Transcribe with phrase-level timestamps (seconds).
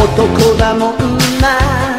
[0.00, 0.96] 男だもん
[1.40, 1.96] な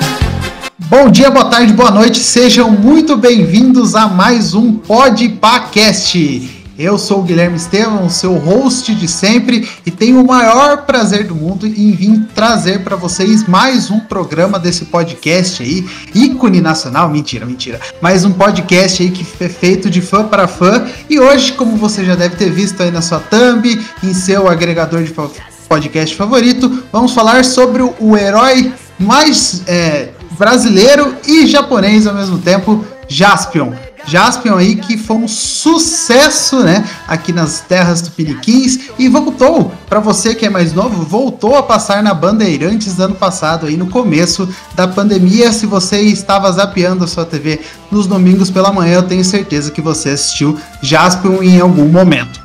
[0.90, 6.54] Bom dia, boa tarde, boa noite, sejam muito bem-vindos a mais um Podpacast.
[6.80, 11.36] Eu sou o Guilherme Estevam, seu host de sempre, e tenho o maior prazer do
[11.36, 15.86] mundo em vir trazer para vocês mais um programa desse podcast aí,
[16.16, 20.86] ícone nacional, mentira, mentira, mais um podcast aí que é feito de fã para fã,
[21.10, 23.66] e hoje, como você já deve ter visto aí na sua thumb,
[24.04, 25.32] em seu agregador de po-
[25.73, 32.85] podcast favorito, vamos falar sobre o, herói mais é, brasileiro e japonês ao mesmo tempo,
[33.09, 33.73] Jaspion.
[34.05, 40.35] Jaspion aí que foi um sucesso, né, aqui nas terras tupiniquins e voltou, para você
[40.35, 44.87] que é mais novo, voltou a passar na Bandeirantes ano passado aí no começo da
[44.87, 45.53] pandemia.
[45.53, 49.81] Se você estava zapeando a sua TV nos domingos pela manhã, eu tenho certeza que
[49.81, 52.42] você assistiu Jaspion em algum momento.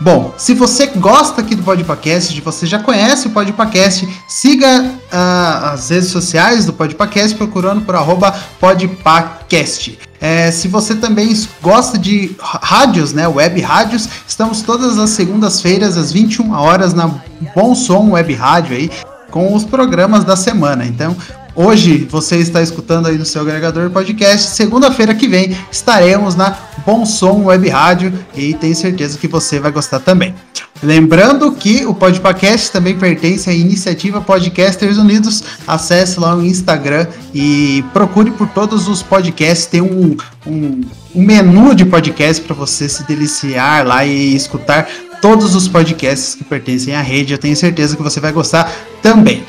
[0.00, 5.72] Bom, se você gosta aqui do Podpacast, se você já conhece o Podpacast, siga ah,
[5.72, 9.98] as redes sociais do Podpacast procurando por arroba Podpacast.
[10.20, 16.10] É, se você também gosta de rádios, né, web rádios, estamos todas as segundas-feiras às
[16.12, 17.08] 21 horas na
[17.54, 18.90] Bom Som Web Rádio aí,
[19.30, 20.84] com os programas da semana.
[20.84, 21.16] Então,
[21.60, 24.50] Hoje você está escutando aí no seu agregador podcast.
[24.50, 29.72] Segunda-feira que vem estaremos na Bom Som Web Rádio e tenho certeza que você vai
[29.72, 30.32] gostar também.
[30.80, 35.42] Lembrando que o Podpacast também pertence à iniciativa Podcasters Unidos.
[35.66, 39.66] Acesse lá o Instagram e procure por todos os podcasts.
[39.66, 40.16] Tem um,
[40.46, 40.80] um,
[41.12, 44.88] um menu de podcast para você se deliciar lá e escutar
[45.20, 47.32] todos os podcasts que pertencem à rede.
[47.32, 49.42] Eu tenho certeza que você vai gostar também.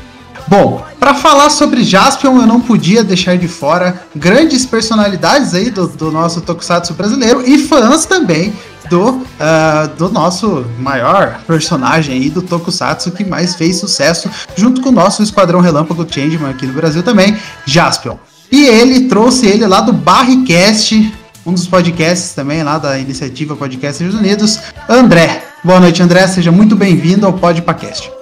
[0.50, 5.88] Bom, para falar sobre Jaspion, eu não podia deixar de fora grandes personalidades aí do,
[5.88, 8.52] do nosso Tokusatsu brasileiro e fãs também
[8.90, 14.90] do, ah, do nosso maior personagem aí do Tokusatsu que mais fez sucesso, junto com
[14.90, 17.38] o nosso Esquadrão Relâmpago Changeman aqui no Brasil também,
[17.68, 18.18] Jaspion.
[18.52, 21.14] E ele trouxe ele lá do Barricast,
[21.46, 25.44] um dos podcasts também lá da iniciativa Podcasters Unidos, André.
[25.64, 28.19] Boa noite, André, seja muito bem-vindo ao Podpacast.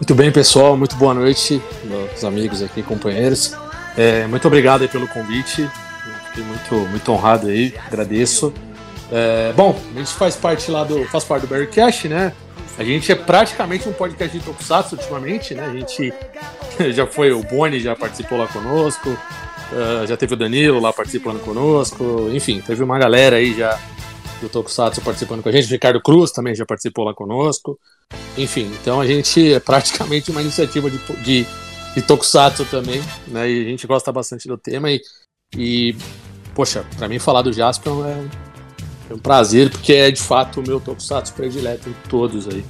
[0.00, 0.78] Muito bem, pessoal.
[0.78, 3.52] Muito boa noite, meus amigos aqui, companheiros.
[3.98, 5.68] É, muito obrigado pelo convite.
[6.28, 8.50] Fiquei muito, muito honrado aí, agradeço.
[9.12, 12.32] É, bom, a gente faz parte lá do, faz parte do Bearcast, né?
[12.78, 15.66] A gente é praticamente um podcast de Tokusatsu ultimamente, né?
[15.66, 16.14] A gente
[16.94, 19.14] já foi, o Boni já participou lá conosco,
[19.70, 23.78] é, já teve o Danilo lá participando conosco, enfim, teve uma galera aí já
[24.40, 27.78] do Tokusatsu participando com a gente, o Ricardo Cruz também já participou lá conosco.
[28.36, 31.46] Enfim, então a gente é praticamente uma iniciativa de, de,
[31.94, 33.50] de Tokusatsu também, né?
[33.50, 35.00] E a gente gosta bastante do tema e,
[35.56, 35.94] e
[36.54, 38.24] poxa, pra mim falar do Jaspion é,
[39.10, 42.64] é um prazer, porque é de fato o meu Tokusatsu predileto em todos aí.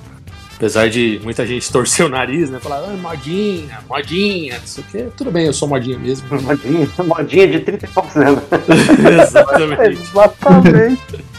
[0.60, 2.60] Apesar de muita gente torcer o nariz, né?
[2.60, 5.06] Falar, ah, modinha, modinha, não sei o quê.
[5.16, 6.28] Tudo bem, eu sou modinha mesmo.
[6.38, 8.42] Modinha, modinha de 30 e poucos anos.
[9.24, 10.02] Exatamente.
[10.04, 11.29] Exatamente.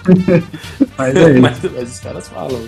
[0.97, 2.67] Mas é mas, mas os caras falam.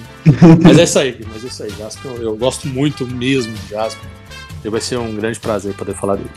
[0.64, 1.70] Mas é isso aí, mas é isso aí.
[1.78, 4.10] Jaspion, eu gosto muito mesmo de Jaspion.
[4.64, 6.30] E vai ser um grande prazer poder falar dele.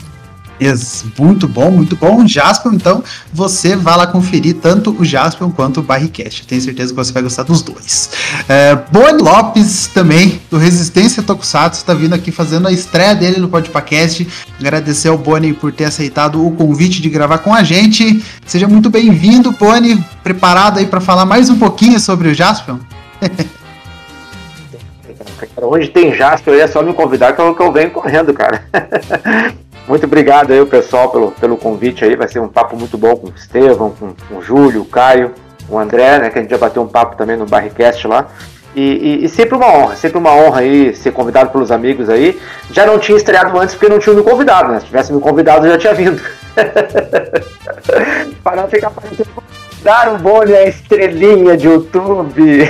[1.17, 2.27] Muito bom, muito bom.
[2.27, 6.47] Jaspion, então você vai lá conferir tanto o Jaspion quanto o Barricast.
[6.47, 8.09] Tenho certeza que você vai gostar dos dois.
[8.49, 13.49] É, Boni Lopes também, do Resistência Tokusatsu, está vindo aqui fazendo a estreia dele no
[13.49, 14.27] Podpacast.
[14.59, 18.23] Agradecer ao Boni por ter aceitado o convite de gravar com a gente.
[18.45, 20.03] Seja muito bem-vindo, Boni.
[20.23, 22.79] Preparado aí para falar mais um pouquinho sobre o Jaspion?
[25.61, 28.63] Onde tem Jasper, é só me convidar que eu, que eu venho correndo, cara.
[29.87, 32.15] Muito obrigado aí, pessoal, pelo, pelo convite aí.
[32.15, 35.31] Vai ser um papo muito bom com o Estevão, com, com o Júlio, o Caio,
[35.69, 36.29] o André, né?
[36.29, 38.27] Que a gente já bateu um papo também no Barricast lá.
[38.75, 38.81] E,
[39.21, 42.39] e- e sempre uma honra, sempre uma honra aí ser convidado pelos amigos aí.
[42.71, 44.79] Já não tinha estreado antes porque não tinha me convidado, né?
[44.81, 46.21] Se tivesse me convidado, eu já tinha vindo.
[48.43, 52.69] Para não ficar parecendo convidar o Boni a estrelinha de YouTube.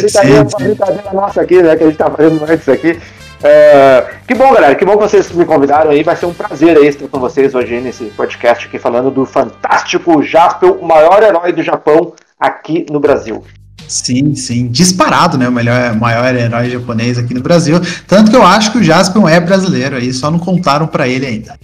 [0.00, 1.76] brincadeira, uma brincadeira nossa aqui, né?
[1.76, 3.00] Que a gente tá fazendo antes aqui.
[3.42, 4.74] É, que bom, galera.
[4.74, 6.02] Que bom que vocês me convidaram aí.
[6.02, 10.22] Vai ser um prazer aí estar com vocês hoje nesse podcast aqui falando do fantástico
[10.22, 13.42] Jaspion, o maior herói do Japão aqui no Brasil.
[13.88, 14.68] Sim, sim.
[14.68, 15.48] Disparado, né?
[15.48, 17.80] O melhor, maior herói japonês aqui no Brasil.
[18.06, 21.26] Tanto que eu acho que o Jaspion é brasileiro aí, só não contaram para ele
[21.26, 21.58] ainda.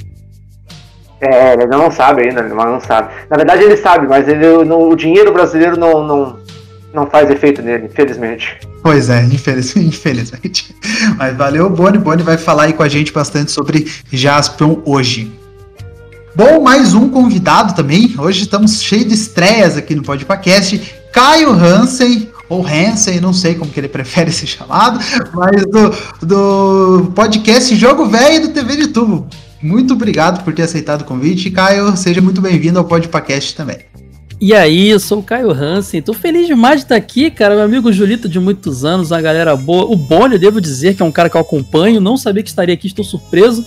[1.20, 3.10] É, ele não sabe ainda, mas não sabe.
[3.30, 6.38] Na verdade ele sabe, mas ele, o dinheiro brasileiro não, não,
[6.96, 8.58] não faz efeito nele, infelizmente.
[8.82, 10.74] Pois é, infeliz, infelizmente.
[11.18, 11.98] Mas valeu, Boni.
[11.98, 15.30] Boni vai falar aí com a gente bastante sobre Jaspion hoje.
[16.34, 18.14] Bom, mais um convidado também.
[18.18, 20.94] Hoje estamos cheios de estreias aqui no Podpacast.
[21.12, 24.98] Caio Hansen, ou Hansen, não sei como que ele prefere ser chamado,
[25.32, 29.26] mas do, do podcast Jogo Velho do TV de Tubo.
[29.62, 31.50] Muito obrigado por ter aceitado o convite.
[31.50, 33.78] Caio, seja muito bem-vindo ao Podpacast também.
[34.38, 36.02] E aí, eu sou o Caio Hansen.
[36.02, 37.54] Tô feliz demais de estar aqui, cara.
[37.54, 39.86] Meu amigo Julito de muitos anos, uma galera boa.
[39.86, 42.02] O Boni, devo dizer, que é um cara que eu acompanho.
[42.02, 43.64] Não sabia que estaria aqui, estou surpreso.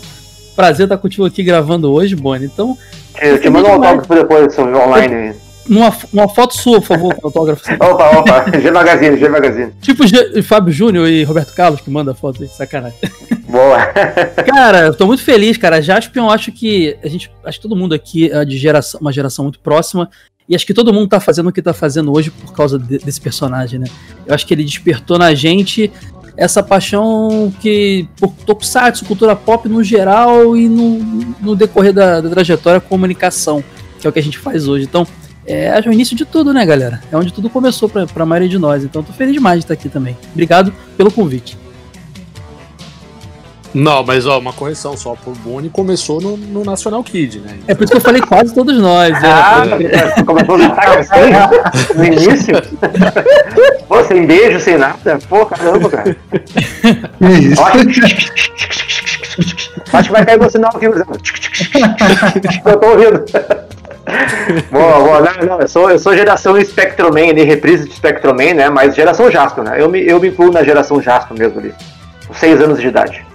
[0.55, 2.45] Prazer estar contigo aqui gravando hoje, Boni.
[2.45, 2.77] Então.
[3.19, 5.33] Eu te mando um autógrafo depois, online.
[5.67, 7.63] Uma, uma foto sua, por favor, com autógrafo.
[7.73, 9.71] opa, opa, G Magazine, G Magazine.
[9.81, 12.97] Tipo G, Fábio Júnior e Roberto Carlos que manda foto aí, sacanagem.
[13.47, 13.85] Boa.
[14.45, 15.81] cara, eu tô muito feliz, cara.
[15.81, 19.11] Jaspion, eu acho que a gente, acho que todo mundo aqui é de geração, uma
[19.11, 20.09] geração muito próxima.
[20.49, 22.97] E acho que todo mundo tá fazendo o que tá fazendo hoje por causa de,
[22.97, 23.85] desse personagem, né?
[24.25, 25.91] Eu acho que ele despertou na gente
[26.35, 30.99] essa paixão que por tokusatsu, cultura pop no geral e no,
[31.39, 33.63] no decorrer da, da trajetória comunicação,
[33.99, 34.85] que é o que a gente faz hoje.
[34.85, 35.05] Então,
[35.45, 37.01] é o início de tudo, né, galera?
[37.11, 38.83] É onde tudo começou pra, pra maioria de nós.
[38.83, 40.17] Então tô feliz demais de estar aqui também.
[40.31, 41.57] Obrigado pelo convite.
[43.73, 45.15] Não, mas ó, uma correção só.
[45.15, 47.59] Por Boni começou no, no, National Kid, né?
[47.67, 49.13] É por isso que eu falei quase todos nós.
[49.23, 49.63] Ah,
[50.17, 50.23] é.
[50.23, 52.55] começou no assim, no início?
[53.87, 55.19] Pô, sem beijo, sem nada?
[55.27, 56.15] Pô, caramba, cara.
[57.17, 57.61] Que isso?
[59.93, 60.85] Acho que vai cair você sinal aqui.
[62.65, 63.25] Eu tô ouvindo.
[64.71, 65.21] boa, boa.
[65.21, 68.69] Não, não, eu, sou, eu sou geração Spectroman, ali, reprise de Spectroman, né?
[68.69, 69.81] Mas geração Jasper, né?
[69.81, 71.73] Eu me, eu me incluo na geração Jasper mesmo ali.
[72.27, 73.28] Com seis anos de idade.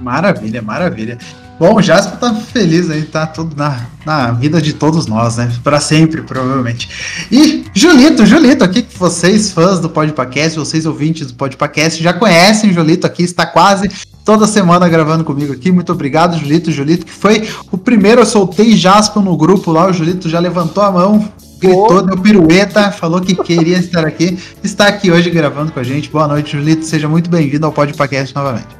[0.00, 1.18] Maravilha, maravilha.
[1.58, 5.52] Bom, o Jasper tá feliz aí, tá tudo na, na vida de todos nós, né?
[5.62, 6.88] Para sempre, provavelmente.
[7.30, 12.70] E Julito, Julito, aqui que vocês, fãs do Podpacast, vocês ouvintes do Podpacast, já conhecem
[12.70, 13.90] o Julito aqui, está quase
[14.24, 15.70] toda semana gravando comigo aqui.
[15.70, 16.72] Muito obrigado, Julito.
[16.72, 20.82] Julito, que foi o primeiro, eu soltei Jasper no grupo lá, o Julito já levantou
[20.82, 21.28] a mão,
[21.60, 24.38] gritou, deu pirueta, falou que queria estar aqui.
[24.64, 26.08] Está aqui hoje gravando com a gente.
[26.08, 26.86] Boa noite, Julito.
[26.86, 28.79] Seja muito bem-vindo ao Podpacast novamente.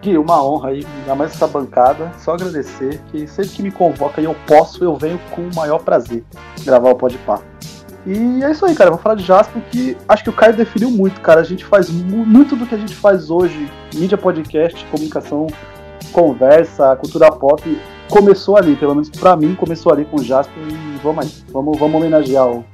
[0.00, 2.12] Gui, uma honra aí, ainda mais essa bancada.
[2.18, 5.78] Só agradecer que sempre que me convoca e eu posso, eu venho com o maior
[5.78, 6.24] prazer
[6.64, 7.40] gravar o Podpah.
[8.06, 8.90] E é isso aí, cara.
[8.90, 11.40] Vou falar de Jasper que acho que o Caio definiu muito, cara.
[11.40, 15.46] A gente faz muito do que a gente faz hoje, mídia, podcast, comunicação,
[16.12, 20.98] conversa, cultura pop, começou ali, pelo menos pra mim, começou ali com o Jasper e
[21.02, 21.32] vamos aí.
[21.52, 22.64] Vamos, vamos homenagear o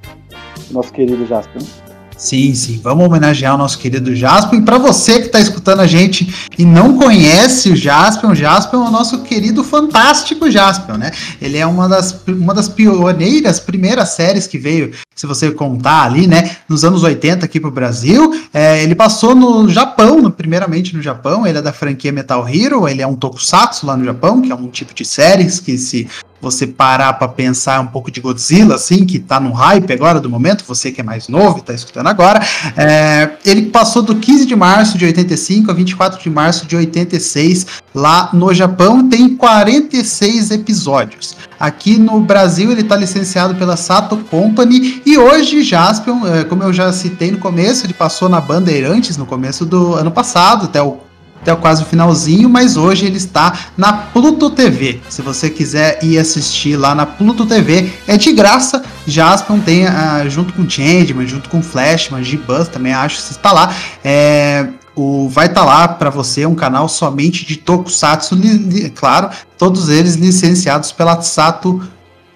[0.70, 1.62] nosso querido Jasper.
[1.62, 1.83] Né?
[2.16, 2.80] Sim, sim.
[2.82, 4.58] Vamos homenagear o nosso querido Jasper.
[4.58, 8.78] E para você que está escutando a gente e não conhece o Jasper, o Jasper
[8.78, 11.10] é o nosso querido fantástico Jasper, né?
[11.40, 16.26] Ele é uma das, uma das pioneiras, primeiras séries que veio, se você contar ali,
[16.26, 16.56] né?
[16.68, 18.34] Nos anos 80 aqui para o Brasil.
[18.52, 21.46] É, ele passou no Japão, no, primeiramente no Japão.
[21.46, 22.88] Ele é da franquia Metal Hero.
[22.88, 26.08] Ele é um tokusatsu lá no Japão, que é um tipo de séries que se
[26.44, 30.30] você parar para pensar um pouco de Godzilla, assim, que tá no hype agora do
[30.30, 32.40] momento, você que é mais novo e tá escutando agora,
[32.76, 37.66] é, ele passou do 15 de março de 85 a 24 de março de 86
[37.94, 41.36] lá no Japão, tem 46 episódios.
[41.58, 46.72] Aqui no Brasil ele está licenciado pela Sato Company e hoje Jaspion, é, como eu
[46.72, 50.98] já citei no começo, ele passou na Bandeirantes no começo do ano passado, até o
[51.44, 55.00] até quase o finalzinho, mas hoje ele está na Pluto TV.
[55.10, 58.82] Se você quiser ir assistir lá na Pluto TV, é de graça.
[59.06, 63.74] Jaspion tem uh, junto com Changeman, junto com Flashman, G-Buzz também acho que está lá.
[64.02, 68.90] É, o, vai estar tá lá para você um canal somente de Tokusatsu, li, li,
[68.90, 71.82] claro, todos eles licenciados pela Sato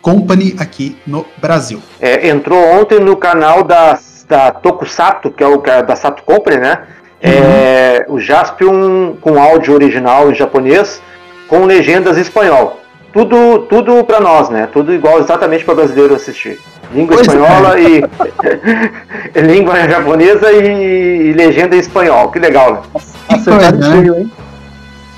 [0.03, 1.81] Company aqui no Brasil.
[1.99, 3.99] É, entrou ontem no canal da,
[4.29, 6.83] da Tokusatsu, que é o é da Sato Company, né?
[7.21, 11.03] É, o Jaspion com áudio original em japonês,
[11.49, 12.81] com legendas em espanhol.
[13.13, 14.69] Tudo, tudo para nós, né?
[14.73, 16.61] Tudo igual exatamente para brasileiro assistir.
[16.93, 17.83] Língua pois espanhola é.
[19.35, 22.31] e língua japonesa e, e, legenda em espanhol.
[22.31, 23.03] Que legal, né?
[23.29, 23.91] Acertado né?
[23.91, 24.33] cheio, hein?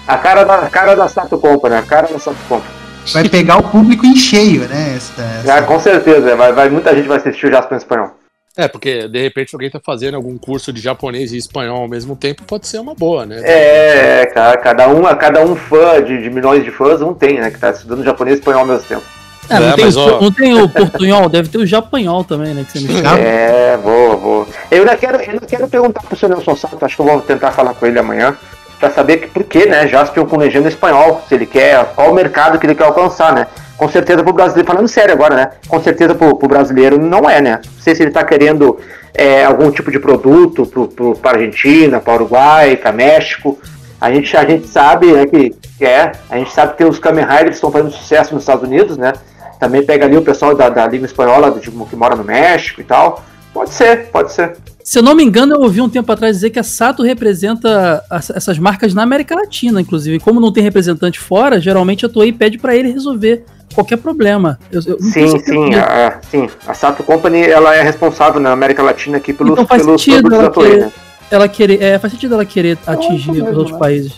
[0.07, 2.73] A cara da, a cara da Sato Company, a cara da Sato Company.
[3.12, 4.95] vai pegar o público em cheio, né?
[4.97, 5.54] Essa, essa...
[5.54, 8.20] Ah, com certeza, vai, vai, muita gente vai assistir o Jasper em espanhol.
[8.57, 12.16] É, porque de repente alguém tá fazendo algum curso de japonês e espanhol ao mesmo
[12.16, 13.40] tempo, pode ser uma boa, né?
[13.45, 17.50] É, cara, cada um, cada um fã de, de milhões de fãs, um tem, né?
[17.50, 19.02] Que tá estudando japonês e espanhol ao mesmo tempo.
[19.49, 22.23] É, não, É, tem mas, o, ó- não tem o portunhol, deve ter o japanhol
[22.25, 22.64] também, né?
[22.71, 24.49] Que você me Ah, É, vou, vou.
[24.71, 27.21] Eu ainda quero, eu ainda quero perguntar pro seu Nelson Santos, acho que eu vou
[27.21, 28.37] tentar falar com ele amanhã,
[28.78, 32.14] pra saber que, por que, né, Jasper com legenda espanhol, se ele quer, qual o
[32.14, 33.47] mercado que ele quer alcançar, né?
[33.81, 35.51] Com certeza pro brasileiro, falando sério agora, né?
[35.67, 37.63] Com certeza pro, pro brasileiro não é, né?
[37.65, 38.79] Não sei se ele tá querendo
[39.15, 43.59] é, algum tipo de produto pro, pro, pra Argentina, pra Uruguai, pra México.
[43.99, 46.99] A gente, a gente sabe, né, que, que é, a gente sabe que tem os
[46.99, 49.15] Kamen Riders estão fazendo sucesso nos Estados Unidos, né?
[49.59, 52.83] Também pega ali o pessoal da, da língua espanhola, do, tipo, que mora no México
[52.83, 53.25] e tal.
[53.55, 54.59] Pode ser, pode ser.
[54.85, 58.05] Se eu não me engano, eu ouvi um tempo atrás dizer que a Sato representa
[58.11, 60.21] as- essas marcas na América Latina, inclusive.
[60.21, 64.59] Como não tem representante fora, geralmente a Toei pede pra ele resolver qualquer problema.
[64.71, 66.49] Eu, eu Sim, sim, a, sim.
[66.67, 70.35] A Sato Company ela é responsável na América Latina aqui pelos, Então faz pelos sentido
[70.35, 70.93] ela querer- né?
[71.31, 73.79] Ela querer, é, faz sentido ela querer atingir mesmo, os outros né?
[73.79, 74.12] países.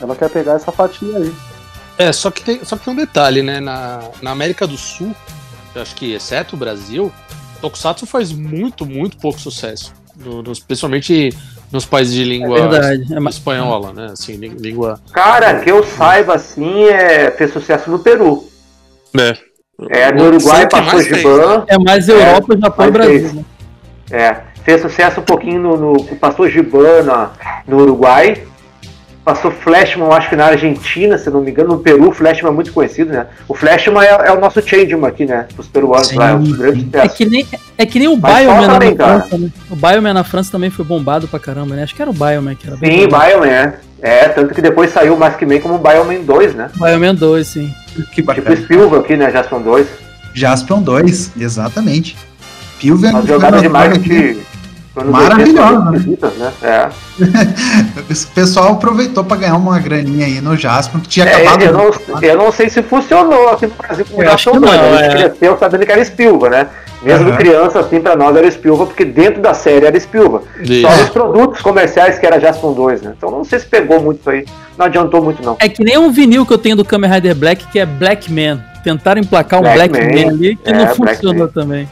[0.00, 1.32] Ela quer pegar essa fatia aí.
[1.96, 3.58] É, só que tem, só que tem um detalhe, né?
[3.58, 5.14] Na, na América do Sul,
[5.74, 7.10] eu acho que exceto o Brasil,
[7.60, 9.92] Tokusatsu faz muito, muito pouco sucesso.
[10.14, 11.32] No- nos- principalmente
[11.72, 13.14] nos países de língua É verdade.
[13.14, 14.08] É mais- espanhola, né?
[14.12, 15.00] Assim, lí- língua.
[15.12, 18.46] Cara, que eu saiba assim, é, fez sucesso no Peru.
[19.16, 19.36] É.
[19.90, 21.64] É, no Uruguai passou Giban.
[21.68, 23.20] É mais Europa, Japão e Brasil.
[23.20, 23.34] fez.
[23.34, 23.44] né?
[24.10, 27.30] É, fez sucesso um pouquinho no, no passou Giban na-
[27.66, 28.42] no Uruguai.
[29.24, 32.54] Passou Flashman, acho que na Argentina, se não me engano, no Peru, o Flashman é
[32.54, 33.26] muito conhecido, né?
[33.46, 35.46] O Flashman é, é o nosso Changeman aqui, né?
[35.58, 36.88] Os peruanos Sim, lá, é um grande sim.
[36.94, 37.16] É sucesso.
[37.16, 37.46] que nem,
[37.76, 39.20] é que nem o Bioman na cara.
[39.20, 39.50] França, né?
[39.70, 41.82] O Bioman na França também foi bombado pra caramba, né?
[41.82, 43.06] Acho que era o Bioman que era Sim.
[43.06, 43.74] Bioman, é.
[44.00, 46.70] É, tanto que depois saiu o Maskman como Bioman 2, né?
[46.76, 47.74] Bioman 2, sim.
[47.94, 48.56] Que Tipo bacana.
[48.56, 49.30] Spielberg aqui, né?
[49.30, 49.86] Jaspion 2.
[50.34, 52.16] Jaspion 2, exatamente.
[52.78, 54.40] Pilven Uma jogada de marketing.
[55.04, 56.34] Maravilhosa, 80, né?
[56.38, 56.52] né?
[56.62, 56.88] É.
[58.10, 61.62] O pessoal aproveitou pra ganhar uma graninha aí no Jaspion, que tinha É, acabado.
[61.62, 64.66] eu, não, eu não sei se funcionou aqui no Brasil como Eu acho Jaspion que
[64.66, 64.76] 2.
[64.80, 65.28] não, A gente é.
[65.28, 66.66] cresceu sabendo que era Spielberg, né?
[67.02, 67.36] Mesmo Aham.
[67.36, 69.98] criança, assim, pra nós era Spielberg, porque dentro da série era.
[69.98, 73.14] De- Só os produtos comerciais que era Jaspion 2, né?
[73.16, 74.44] Então não sei se pegou muito isso aí.
[74.76, 75.56] Não adiantou muito, não.
[75.60, 78.32] É que nem um vinil que eu tenho do Kamen Rider Black, que é Black
[78.32, 78.60] Man.
[78.82, 81.88] Tentaram emplacar um Black Black, Man, Man ali, que é, não funcionou também.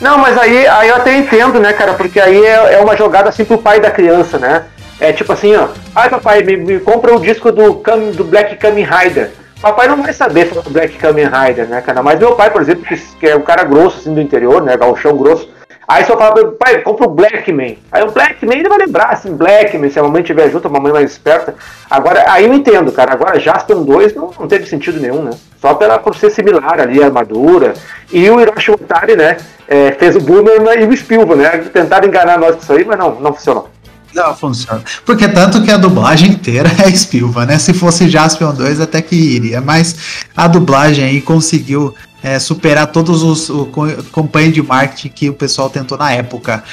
[0.00, 1.94] Não, mas aí, aí eu até entendo, né, cara?
[1.94, 4.64] Porque aí é, é uma jogada assim pro pai da criança, né?
[5.00, 5.68] É tipo assim, ó.
[5.94, 9.30] Ai, papai, me, me compra o disco do, Kam- do Black Kamen Rider.
[9.60, 12.02] Papai não vai saber falar do Black Kamen Rider, né, cara?
[12.02, 12.84] Mas meu pai, por exemplo,
[13.18, 14.76] que, é um cara grosso assim do interior, né?
[14.76, 15.50] Gauchão grosso.
[15.86, 17.78] Aí só fala, pai, compra o Blackman.
[17.90, 20.92] Aí o Blackman ele vai lembrar, assim, Blackman, se a mamãe estiver junto, a mamãe
[20.92, 21.54] mais esperta.
[21.90, 23.12] Agora, aí eu entendo, cara.
[23.12, 25.30] Agora Jaspion 2 não, não teve sentido nenhum, né?
[25.60, 27.72] Só pela, por ser similar ali, a armadura.
[28.12, 29.38] E o Hiroshi Otari, né?
[29.68, 31.58] é, fez o Boomer e o Spielberg, né?
[31.70, 33.68] Tentaram enganar nós com isso aí, mas não, não funcionou.
[34.14, 34.82] Não funciona.
[35.04, 37.58] Porque tanto que a dublagem inteira é Spilva, né?
[37.58, 39.96] Se fosse Jaspion 2 até que iria, mas
[40.36, 45.34] a dublagem aí conseguiu é, superar todos os o, co- campanha de marketing que o
[45.34, 46.64] pessoal tentou na época.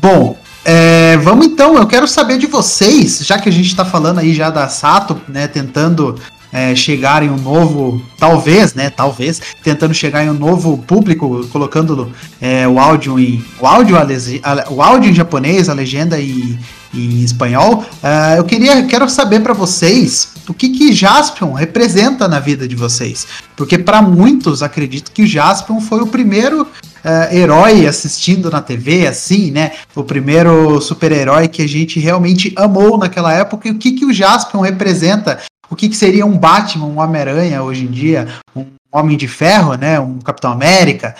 [0.00, 4.20] Bom, é, vamos então, eu quero saber de vocês, já que a gente tá falando
[4.20, 6.18] aí já da Sato, né, tentando
[6.54, 12.12] é, chegar em um novo, talvez, né, talvez, tentando chegar em um novo público, colocando
[12.40, 16.56] é, o áudio em, o áudio, a o áudio em japonês, a legenda e
[16.94, 22.38] em espanhol, ah, eu queria, quero saber para vocês o que que Jaspion representa na
[22.38, 26.68] vida de vocês, porque para muitos acredito que o Jaspion foi o primeiro
[27.02, 29.72] ah, herói assistindo na TV, assim, né?
[29.94, 33.68] O primeiro super-herói que a gente realmente amou naquela época.
[33.68, 35.40] E o que, que o Jaspion representa?
[35.70, 38.28] O que, que seria um Batman, um Homem-Aranha hoje em dia?
[38.54, 39.98] Um Homem de Ferro, né?
[40.00, 41.14] Um Capitão América?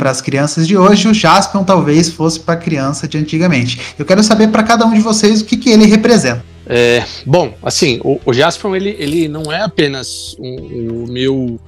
[0.00, 3.80] para as crianças de hoje, o Jaspion talvez fosse para a criança de antigamente.
[3.96, 6.44] Eu quero saber para cada um de vocês o que, que ele representa.
[6.66, 11.60] É, bom, assim, o, o Jaspion ele, ele não é apenas um- o meu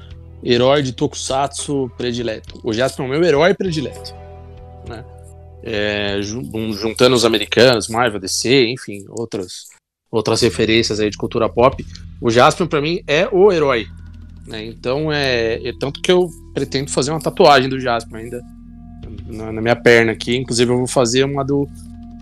[0.42, 2.58] herói de Tokusatsu predileto.
[2.64, 4.12] O Jaspion é o meu herói predileto.
[4.88, 5.04] Né?
[5.62, 9.66] É, jun- um- juntando os americanos, Marvel, DC, enfim, outras,
[10.12, 11.84] outras referências aí de cultura pop.
[12.20, 13.86] O Jaspion, para mim, é o herói.
[14.46, 14.66] Né?
[14.66, 18.42] Então, é, é tanto que eu pretendo fazer uma tatuagem do Jaspion ainda
[19.26, 20.36] na, na minha perna aqui.
[20.36, 21.66] Inclusive, eu vou fazer uma do,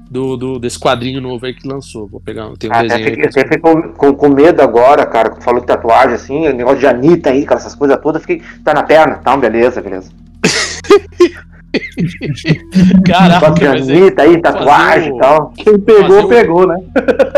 [0.09, 2.07] do, do- desse quadrinho novo aí que lançou.
[2.07, 3.11] Vou pegar, tem um Até desenho aí.
[3.15, 6.55] fiquei, até fiquei com, com, com medo agora, cara, que falou de tatuagem, assim, o
[6.55, 10.13] negócio de Anitta aí, cara, essas coisas todas, fiquei, tá na perna, tá, beleza, beleza.
[13.07, 15.53] Caraca, de mas é- Anitta aí, tatuagem e tal.
[15.57, 16.77] Quem pegou, Fazer o- pegou, né?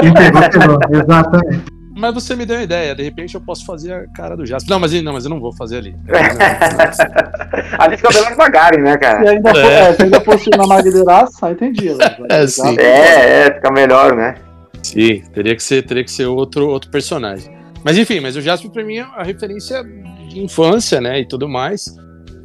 [0.00, 0.78] Quem pegou, pegou.
[1.02, 1.62] Exatamente.
[1.96, 4.70] mas você me deu uma ideia, de repente eu posso fazer a cara do Jasper.
[4.70, 5.94] Não, mas não, mas eu não vou fazer ali.
[7.78, 9.22] ali fica bem devagar, né, cara?
[9.22, 9.52] Se ainda, é.
[9.54, 11.90] For, é, se ainda fosse na Magderaça, aí entendi.
[11.94, 12.16] Né?
[12.30, 12.76] É, sim.
[12.78, 14.34] é, é, fica melhor, né?
[14.82, 17.52] Sim, teria que ser, teria que ser outro, outro personagem.
[17.84, 19.82] Mas enfim, mas o Jasper pra mim é a referência
[20.28, 21.94] de infância, né, e tudo mais.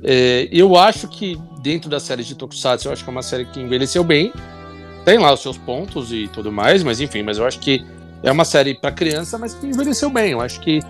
[0.04, 3.46] É, eu acho que dentro da série de Tokusatsu, eu acho que é uma série
[3.46, 4.32] que envelheceu bem.
[5.06, 7.86] Tem lá os seus pontos e tudo mais, mas enfim, mas eu acho que
[8.24, 10.32] é uma série para criança, mas que envelheceu bem.
[10.32, 10.82] Eu acho que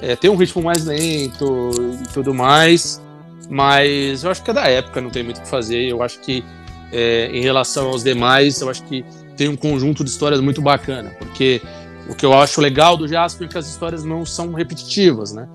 [0.00, 1.70] é, tem um ritmo mais lento
[2.02, 3.02] e tudo mais,
[3.48, 5.88] mas eu acho que é da época, não tem muito o que fazer.
[5.88, 6.44] Eu acho que
[6.92, 9.04] é, em relação aos demais, eu acho que
[9.36, 11.60] tem um conjunto de histórias muito bacana, porque
[12.08, 15.48] o que eu acho legal do Jasper é que as histórias não são repetitivas, né?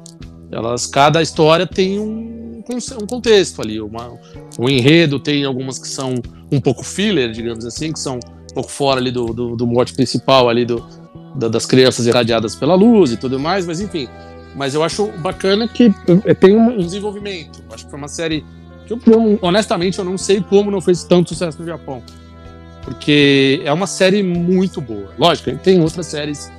[0.51, 2.38] Elas, cada história tem um,
[2.75, 4.13] um contexto ali, uma,
[4.57, 6.15] um enredo, tem algumas que são
[6.51, 9.93] um pouco filler, digamos assim, que são um pouco fora ali do, do, do mote
[9.93, 10.85] principal ali do,
[11.35, 14.07] da, das crianças irradiadas pela luz e tudo mais, mas enfim.
[14.55, 15.93] Mas eu acho bacana que
[16.39, 17.63] tem um desenvolvimento.
[17.71, 18.43] Acho que foi uma série
[18.85, 22.01] que eu, honestamente, eu não sei como não fez tanto sucesso no Japão.
[22.83, 25.13] Porque é uma série muito boa.
[25.17, 26.51] Lógico, tem outras séries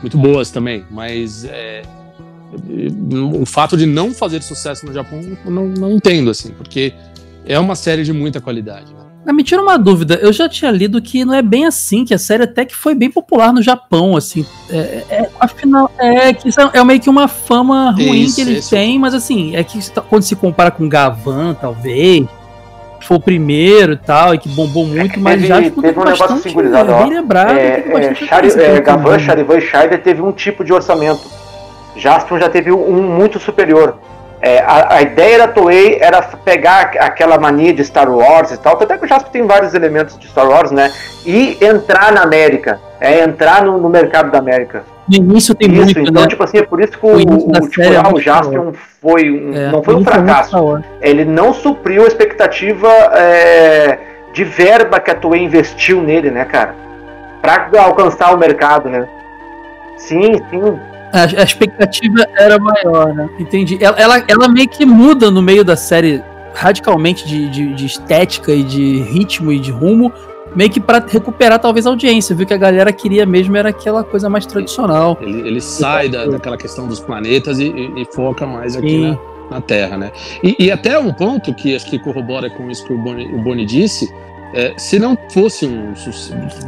[0.00, 1.82] muito boas também, mas é,
[3.40, 6.92] o fato de não fazer sucesso no Japão, eu não, não entendo, assim, porque
[7.46, 8.92] é uma série de muita qualidade.
[8.92, 9.04] Né?
[9.26, 12.12] Ah, me tira uma dúvida, eu já tinha lido que não é bem assim, que
[12.12, 14.44] a série até que foi bem popular no Japão, assim.
[14.68, 14.76] É,
[15.08, 18.98] é afinal, é que é, é meio que uma fama ruim isso, que eles têm,
[18.98, 19.78] mas assim, é que
[20.10, 22.26] quando se compara com Gavan, talvez,
[23.00, 26.04] que foi o primeiro e tal, e que bombou muito, mas teve, já teve um
[26.04, 27.56] negócio singularizado, bem lembrado.
[27.56, 31.43] É, é, Chari, é, Gavan, Charivan e Scheider teve um tipo de orçamento.
[31.96, 33.96] Jaspion já teve um muito superior.
[34.40, 38.74] É, a, a, ideia da Toei era pegar aquela mania de Star Wars e tal,
[38.74, 40.92] até que o Jasper tem vários elementos de Star Wars, né?
[41.24, 44.84] E entrar na América, é entrar no, no mercado da América.
[45.08, 46.28] No início tem isso, muito, então, né?
[46.28, 49.54] tipo assim, é por isso que o, o, o, tipo, é o Jaspion foi um,
[49.54, 50.82] é, não foi um fracasso.
[51.00, 53.98] Ele não supriu a expectativa é,
[54.34, 56.74] de verba que a Toei investiu nele, né, cara?
[57.40, 59.06] Pra alcançar o mercado, né?
[59.96, 60.78] Sim, sim.
[61.14, 63.30] A, a, expectativa era maior, né?
[63.38, 63.78] Entendi.
[63.80, 66.20] Ela, ela, ela, meio que muda no meio da série
[66.52, 70.12] radicalmente de, de, de estética e de ritmo e de rumo,
[70.56, 74.02] meio que para recuperar talvez a audiência, viu que a galera queria mesmo era aquela
[74.02, 75.16] coisa mais tradicional.
[75.20, 79.18] Ele, ele sai da, daquela questão dos planetas e, e, e foca mais aqui na,
[79.52, 80.10] na, Terra, né?
[80.42, 83.38] E, e, até um ponto que acho que corrobora com isso que o Boni, o
[83.38, 84.12] Boni disse,
[84.52, 85.92] é, se não fosse um,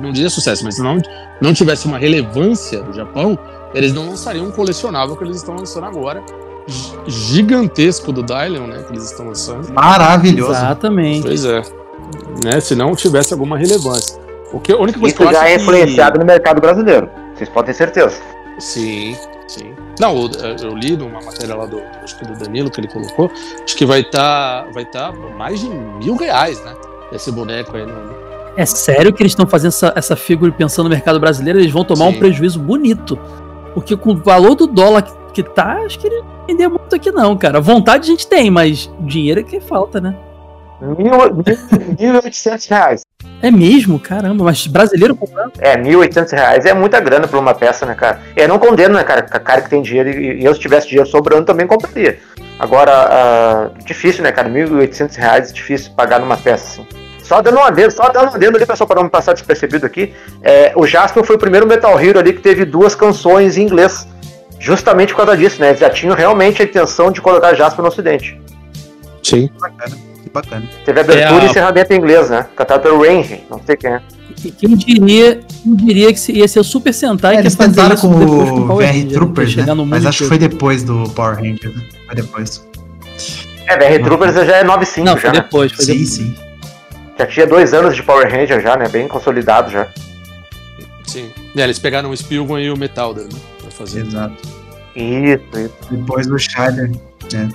[0.00, 0.98] não diria sucesso, mas não,
[1.40, 3.38] não tivesse uma relevância do Japão,
[3.76, 6.22] eles não lançariam um colecionável que eles estão lançando agora.
[7.06, 8.82] Gigantesco do Dylion, né?
[8.82, 9.72] Que eles estão lançando.
[9.72, 10.52] Maravilhoso.
[10.52, 11.22] Exatamente.
[11.22, 11.62] Pois é.
[12.44, 14.18] Né, se não tivesse alguma relevância.
[14.52, 16.18] O que, a única coisa Isso que já é influenciado que...
[16.20, 17.08] no mercado brasileiro.
[17.34, 18.16] Vocês podem ter certeza.
[18.58, 19.74] Sim, sim.
[20.00, 23.30] Não, eu, eu li numa matéria lá do, acho que do Danilo que ele colocou,
[23.62, 26.74] acho que vai estar tá, vai tá mais de mil reais, né?
[27.12, 30.90] Esse boneco aí no, é sério que eles estão fazendo essa, essa figura pensando no
[30.90, 31.58] mercado brasileiro?
[31.58, 32.16] Eles vão tomar Sim.
[32.16, 33.18] um prejuízo bonito.
[33.76, 36.96] Porque com o valor do dólar que, que tá, acho que ele não vender muito
[36.96, 37.60] aqui não, cara.
[37.60, 40.16] Vontade a gente tem, mas dinheiro é que falta, né?
[40.80, 43.02] Mil oitocentos reais.
[43.42, 44.00] É mesmo?
[44.00, 45.52] Caramba, mas brasileiro comprando?
[45.58, 48.22] É, mil oitocentos reais é muita grana pra uma peça, né, cara?
[48.34, 49.20] Eu não condeno, né, cara?
[49.20, 52.18] Cara que tem dinheiro e eu se tivesse dinheiro sobrando também compraria.
[52.58, 54.48] Agora, uh, difícil, né, cara?
[54.48, 57.05] Mil oitocentos reais é difícil pagar numa peça assim.
[57.26, 60.14] Só dando um adendo, só dando um adendo ali, pessoal, para não passar despercebido aqui.
[60.42, 64.06] É, o Jasper foi o primeiro Metal Hero ali que teve duas canções em inglês.
[64.60, 65.70] Justamente por causa disso, né?
[65.70, 68.40] Eles já tinham realmente a intenção de colocar Jasper no ocidente.
[69.24, 69.48] Sim.
[69.48, 70.68] Que bacana, que bacana.
[70.84, 71.44] Teve abertura é a...
[71.44, 72.46] e encerramento em inglês, né?
[72.54, 74.00] Cantado pelo Range, não sei quem é.
[74.56, 78.08] Quem diria, quem diria que ia ser o Super Sentai é, que eles tentaram com
[78.08, 79.64] o VR Troopers, né?
[79.86, 81.82] Mas acho que foi depois do Power Ranger, né?
[82.06, 82.66] Foi depois.
[83.66, 85.20] É, VR Troopers já é 9.5 Não, já.
[85.20, 85.40] Foi né?
[85.40, 86.08] depois, foi sim, depois.
[86.10, 86.45] sim.
[87.18, 88.88] Já tinha dois anos de Power Ranger já, né?
[88.88, 89.88] Bem consolidado já.
[91.06, 91.30] Sim.
[91.56, 93.40] É, eles pegaram o Spielman e o Metalder, né?
[93.60, 94.00] Pra fazer.
[94.00, 94.36] Exato.
[94.94, 95.74] Isso, isso.
[95.90, 96.90] Depois do Shider,
[97.32, 97.48] né?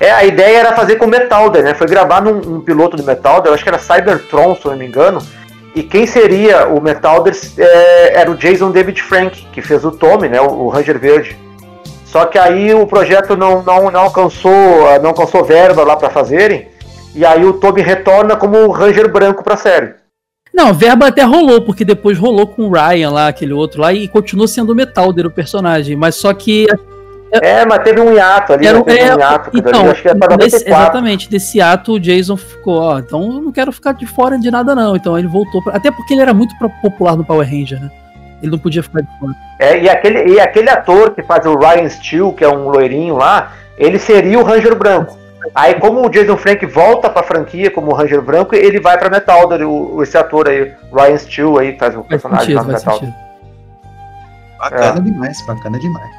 [0.00, 1.74] É, a ideia era fazer com o Metalder, né?
[1.74, 4.86] Foi gravar num um piloto do Metalder, acho que era Cybertron, se eu não me
[4.86, 5.20] engano.
[5.74, 10.28] E quem seria o Metalder é, era o Jason David Frank, que fez o Tommy,
[10.28, 10.40] né?
[10.40, 11.36] O, o Ranger Verde.
[12.04, 14.52] Só que aí o projeto não, não, não alcançou
[15.00, 16.68] não alcançou verba lá para fazerem.
[17.14, 19.94] E aí o Toby retorna como Ranger branco pra série.
[20.52, 24.06] Não, verba até rolou, porque depois rolou com o Ryan lá, aquele outro lá, e
[24.06, 25.96] continuou sendo o Metalder o personagem.
[25.96, 26.66] Mas só que.
[27.32, 29.50] É, mas teve um hiato ali, Era, teve é, um hiato.
[29.54, 33.40] então, acho que é pra desse, exatamente, desse ato o Jason ficou, ó, então eu
[33.40, 34.94] não quero ficar de fora de nada não.
[34.94, 37.90] Então ele voltou, pra, até porque ele era muito popular no Power Ranger, né?
[38.42, 39.34] Ele não podia ficar de fora.
[39.58, 43.16] É, e aquele, e aquele ator que faz o Ryan Steele, que é um loirinho
[43.16, 45.21] lá, ele seria o Ranger Branco.
[45.54, 49.66] Aí, como o Jason Frank volta pra franquia como Ranger Branco, ele vai pra Metalder,
[49.68, 52.84] o, esse ator aí, Ryan Steele aí, faz o Faz personagem sentido, lá no faz
[52.84, 53.08] Metalder.
[53.08, 53.32] sentido.
[54.58, 55.00] Bacana É.
[55.00, 56.10] demais, bacana demais.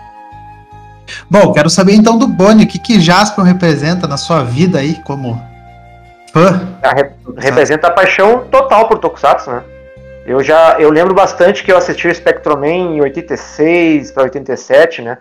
[1.29, 4.95] Bom, quero saber então do Boni, o que, que Jasper representa na sua vida aí
[5.05, 5.41] como
[6.31, 6.61] fã?
[6.81, 9.63] Ah, re- representa a paixão total por Tokusatsu, né?
[10.25, 15.17] Eu já eu lembro bastante que eu assisti o Spectroman em 86 para 87, né?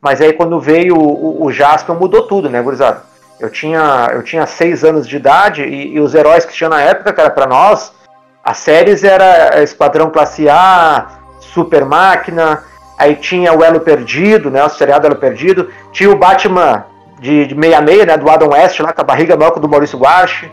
[0.00, 3.02] Mas aí quando veio o, o, o Jaspion mudou tudo, né, gurizada?
[3.38, 6.80] Eu tinha eu tinha seis anos de idade e, e os heróis que tinha na
[6.80, 7.92] época, cara, para nós,
[8.42, 11.06] as séries era Esquadrão Classe A,
[11.40, 12.62] Super Máquina,
[12.98, 16.84] aí tinha o Elo Perdido, né, o seriado Elo Perdido, tinha o Batman
[17.20, 19.68] de, de 66, né, do Adam West lá com a barriga maior que o do
[19.68, 20.50] Maurício Guache.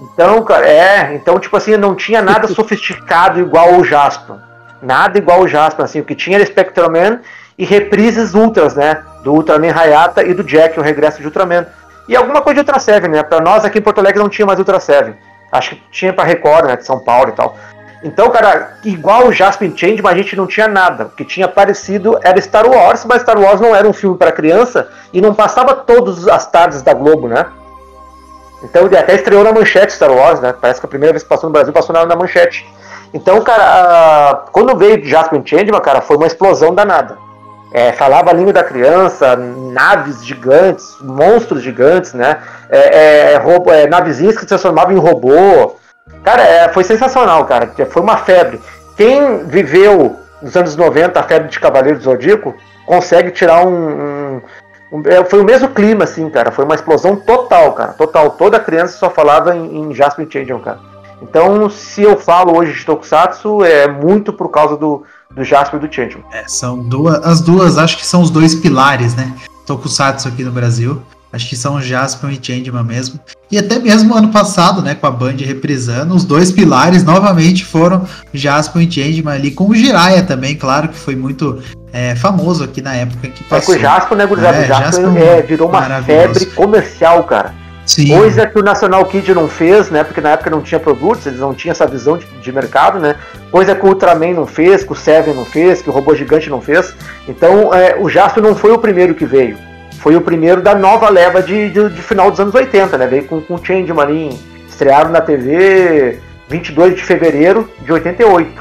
[0.00, 4.36] Então, cara, é, então, tipo assim, não tinha nada sofisticado igual o Jasper.
[4.80, 7.20] Nada igual o Jasper, assim, o que tinha era Spectreman
[7.58, 9.02] e reprises ultras, né?
[9.22, 11.66] Do Ultraman Hayata e do Jack, o regresso de Ultraman.
[12.10, 13.22] E alguma coisa de Ultra Seven, né?
[13.22, 15.14] Pra nós aqui em Porto Alegre não tinha mais Ultra Seven.
[15.52, 16.76] Acho que tinha pra Record, né?
[16.76, 17.56] De São Paulo e tal.
[18.02, 21.04] Então, cara, igual o Jasper Change, mas a gente não tinha nada.
[21.04, 24.32] O que tinha parecido era Star Wars, mas Star Wars não era um filme para
[24.32, 27.46] criança e não passava todas as tardes da Globo, né?
[28.62, 30.52] Então ele até estreou na manchete Star Wars, né?
[30.60, 32.66] Parece que a primeira vez que passou no Brasil passou na, manchete.
[33.14, 37.16] Então, cara, a- quando veio Jasper Changeman, cara, foi uma explosão danada.
[37.72, 42.38] É, falava a língua da criança, naves gigantes, monstros gigantes, né?
[42.68, 43.42] É, é,
[43.74, 45.76] é, navezinhas que se transformavam em robô.
[46.24, 47.72] Cara, é, foi sensacional, cara.
[47.88, 48.60] Foi uma febre.
[48.96, 52.54] Quem viveu nos anos 90 a febre de Cavaleiro do Zodíaco
[52.86, 53.72] consegue tirar um.
[53.72, 54.42] um-
[54.92, 56.50] um- é, foi o mesmo clima, assim, cara.
[56.50, 57.92] Foi uma explosão total, cara.
[57.92, 58.30] Total.
[58.30, 60.78] Toda criança só falava em, em Jasper Changeman, cara.
[61.22, 65.04] Então, se eu falo hoje de Tokusatsu, é muito por causa do,
[65.34, 66.24] do Jasper e do Changeman.
[66.32, 69.32] É, são duas, as duas, acho que são os dois pilares, né?
[69.66, 71.02] Tokusatsu aqui no Brasil.
[71.32, 73.20] Acho que são Jasper e Changeman mesmo.
[73.52, 78.04] E até mesmo ano passado, né, com a Band reprisando, os dois pilares novamente foram
[78.34, 81.62] Jasper e Changeman ali, com o Jiraiya também, claro que foi muito
[81.92, 83.76] é, famoso aqui na época que É que passou.
[83.76, 84.56] o Jasper, né, gurizada?
[84.56, 87.54] É, o Jasper Jasper é, virou uma febre comercial, cara.
[87.90, 90.04] Sim, Coisa que o National Kid não fez, né?
[90.04, 93.16] Porque na época não tinha produtos, eles não tinham essa visão de, de mercado, né?
[93.50, 96.48] Coisa que o Ultraman não fez, que o Seven não fez, que o Robô Gigante
[96.48, 96.94] não fez.
[97.26, 99.58] Então, é, o Jasper não foi o primeiro que veio.
[99.98, 103.08] Foi o primeiro da nova leva de, de, de final dos anos 80, né?
[103.08, 108.52] Veio com, o Changeman ali, estrearam na TV 22 de fevereiro de 88,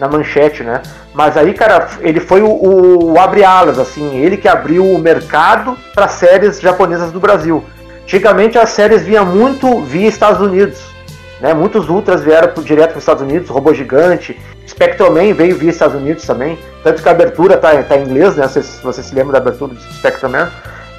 [0.00, 0.82] na manchete, né?
[1.14, 5.78] Mas aí, cara, ele foi o, o, o abre-alas, assim, ele que abriu o mercado
[5.94, 7.64] para séries japonesas do Brasil.
[8.08, 10.80] Antigamente as séries vinham muito via Estados Unidos.
[11.42, 11.52] Né?
[11.52, 14.34] Muitos Ultras vieram pro, direto para os Estados Unidos, Robô Gigante,
[14.66, 16.58] Spectroman veio via Estados Unidos também.
[16.82, 18.48] Tanto que a abertura tá, tá em inglês, né?
[18.48, 20.50] Se você se lembra da abertura do Spectroman.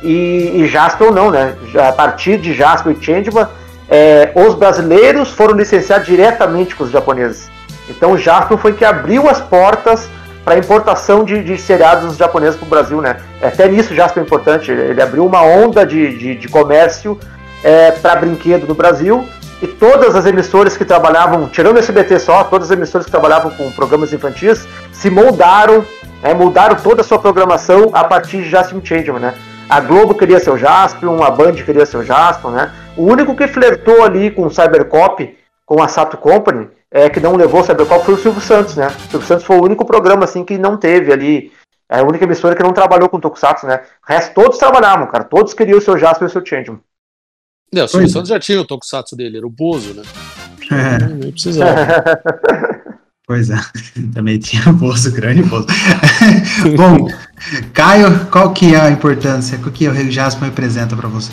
[0.03, 1.55] E, e Jasper não, né?
[1.87, 3.47] A partir de Jasper e Changeman,
[3.89, 7.49] é, os brasileiros foram licenciados diretamente com os japoneses.
[7.89, 10.07] Então Jasper foi que abriu as portas
[10.43, 13.17] para importação de, de seriados japoneses para o Brasil, né?
[13.41, 14.71] Até nisso Jasper é importante.
[14.71, 17.19] Ele abriu uma onda de, de, de comércio
[17.63, 19.27] é, para brinquedo no Brasil
[19.61, 23.51] e todas as emissoras que trabalhavam, tirando o SBT só, todas as emissoras que trabalhavam
[23.51, 25.85] com programas infantis se moldaram,
[26.23, 29.33] né, mudaram toda a sua programação a partir de Jasper Changeman, né?
[29.69, 32.71] A Globo queria ser o Jaspion, a Band queria ser o Jaspion, né?
[32.97, 37.35] O único que flertou ali com o Cybercop, com a Sato Company, é, que não
[37.35, 38.87] levou o Cybercop foi o Silvio Santos, né?
[38.87, 41.51] O Silvio Santos foi o único programa assim que não teve ali,
[41.89, 43.81] é a única emissora que não trabalhou com Tokusatsu, né?
[44.07, 45.23] O resto todos trabalhavam, cara.
[45.23, 46.79] Todos queriam o seu Jasper e o seu Changeman.
[47.73, 48.09] Não, o Silvio é.
[48.09, 50.03] Santos já tinha o Tokusatsu dele, era o Bozo, né?
[50.71, 52.21] É, Não, nem precisava.
[53.25, 53.55] pois é.
[54.13, 55.67] Também tinha o bolso grande bolso.
[56.77, 57.07] Bom,
[57.73, 59.57] Caio, qual que é a importância?
[59.57, 61.31] O que o Jasper representa para você?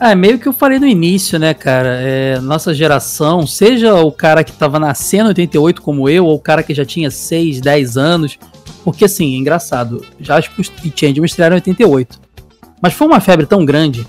[0.00, 2.00] Ah, é meio que eu falei no início, né, cara?
[2.00, 6.40] É, nossa geração, seja o cara que tava nascendo em 88 como eu, ou o
[6.40, 8.38] cara que já tinha 6, 10 anos.
[8.84, 12.20] Porque assim, é engraçado, Jasper e Changeman estrearam em 88.
[12.80, 14.06] Mas foi uma febre tão grande,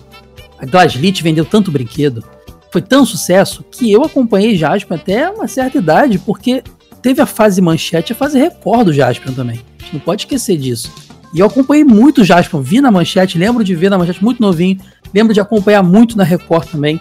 [0.59, 2.23] a Glaslit vendeu tanto brinquedo,
[2.71, 6.63] foi tão sucesso, que eu acompanhei Jasper até uma certa idade, porque
[7.01, 9.61] teve a fase manchete e a fase Record do Jasper também.
[9.79, 10.91] A gente não pode esquecer disso.
[11.33, 14.41] E eu acompanhei muito o Jasper, vi na manchete, lembro de ver na manchete muito
[14.41, 14.79] novinho,
[15.13, 16.99] lembro de acompanhar muito na Record também.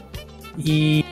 [0.59, 1.05] E,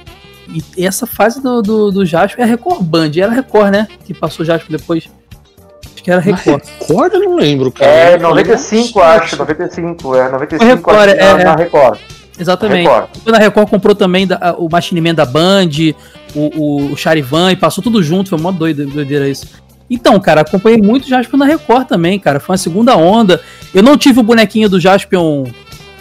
[0.48, 3.88] e essa fase do, do, do Jasper é a Record Band, era a Record, né?
[4.04, 5.08] Que passou o Jasper depois.
[5.94, 6.62] Acho que era a Record.
[6.80, 7.90] Record eu não lembro, cara.
[7.90, 11.44] É, Eu 95, não- acho, 95, é, 95 Record, acho, é, na, é.
[11.44, 11.98] na Record.
[12.38, 12.88] Exatamente.
[12.88, 13.08] Record.
[13.24, 15.70] Quando a Record comprou também da- o Machine Man da Band,
[16.34, 19.46] o, o, o Charivan, e passou tudo junto, foi mó doido, doideira isso.
[19.88, 22.40] Então, cara, acompanhei muito Jaspion na Record também, cara.
[22.40, 23.40] Foi uma segunda onda.
[23.72, 25.44] Eu não tive o bonequinho do Jaspion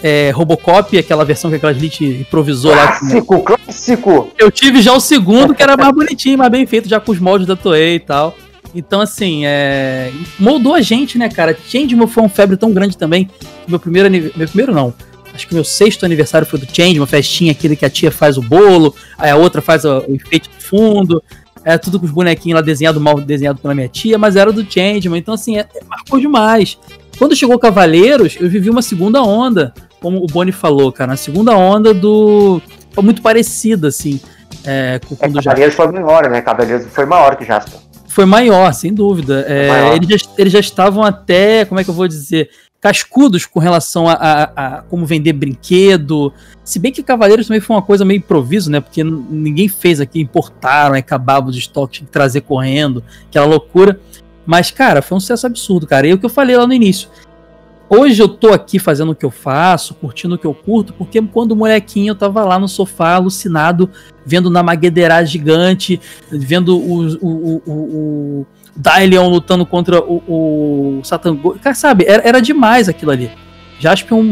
[0.08, 3.42] é, Robocop, aquela versão que a Glaslit improvisou clássico, lá.
[3.42, 4.32] Clássico, clássico!
[4.38, 7.18] Eu tive já o segundo, que era mais bonitinho, mais bem feito, já com os
[7.18, 8.38] moldes da Toei e tal.
[8.76, 10.12] Então, assim, é...
[10.38, 11.58] moldou a gente, né, cara?
[11.68, 13.28] Changeman foi um febre tão grande também.
[13.68, 14.94] Meu primeiro, meu primeiro não.
[15.34, 18.38] Acho que meu sexto aniversário foi do Change, uma festinha, aquele que a tia faz
[18.38, 21.24] o bolo, aí a outra faz o enfeite do fundo.
[21.64, 24.64] É tudo com os bonequinhos lá desenhado mal desenhado pela minha tia, mas era do
[24.72, 25.18] Changeman.
[25.18, 26.78] Então, assim, é, é, marcou demais.
[27.18, 31.14] Quando chegou Cavaleiros, eu vivi uma segunda onda, como o Boni falou, cara.
[31.14, 32.62] A segunda onda do.
[32.92, 34.20] Foi muito parecida, assim.
[34.64, 36.42] É, com, é, Cavaleiros foi maior, né?
[36.42, 37.80] Cavaleiros foi maior que Jasper.
[38.08, 39.46] Foi maior, sem dúvida.
[39.48, 39.96] É.
[39.96, 42.50] Eles, já, eles já estavam até, como é que eu vou dizer?
[42.86, 46.32] cascudos com relação a, a, a, como vender brinquedo.
[46.64, 48.80] Se bem que Cavaleiros também foi uma coisa meio improviso, né?
[48.80, 54.00] Porque ninguém fez aqui, importaram, acabavam de estoque, tinha que trazer correndo, aquela loucura.
[54.46, 56.06] Mas, cara, foi um sucesso absurdo, cara.
[56.06, 57.10] E é o que eu falei lá no início.
[57.88, 61.22] Hoje eu tô aqui fazendo o que eu faço, curtindo o que eu curto, porque
[61.22, 63.90] quando molequinho eu tava lá no sofá alucinado,
[64.26, 71.76] vendo na Maguedeira gigante, vendo o, o, o, o lutando contra o, o Satan Cara,
[71.76, 73.30] sabe, era, era demais aquilo ali.
[73.80, 74.24] Jaspion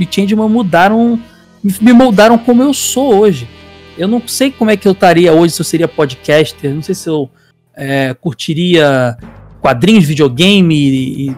[0.00, 1.20] e Changeman mudaram,
[1.62, 3.48] me moldaram como eu sou hoje.
[3.96, 6.94] Eu não sei como é que eu estaria hoje se eu seria podcaster, não sei
[6.94, 7.30] se eu
[7.76, 9.16] é, curtiria
[9.60, 11.36] quadrinhos, videogame e, e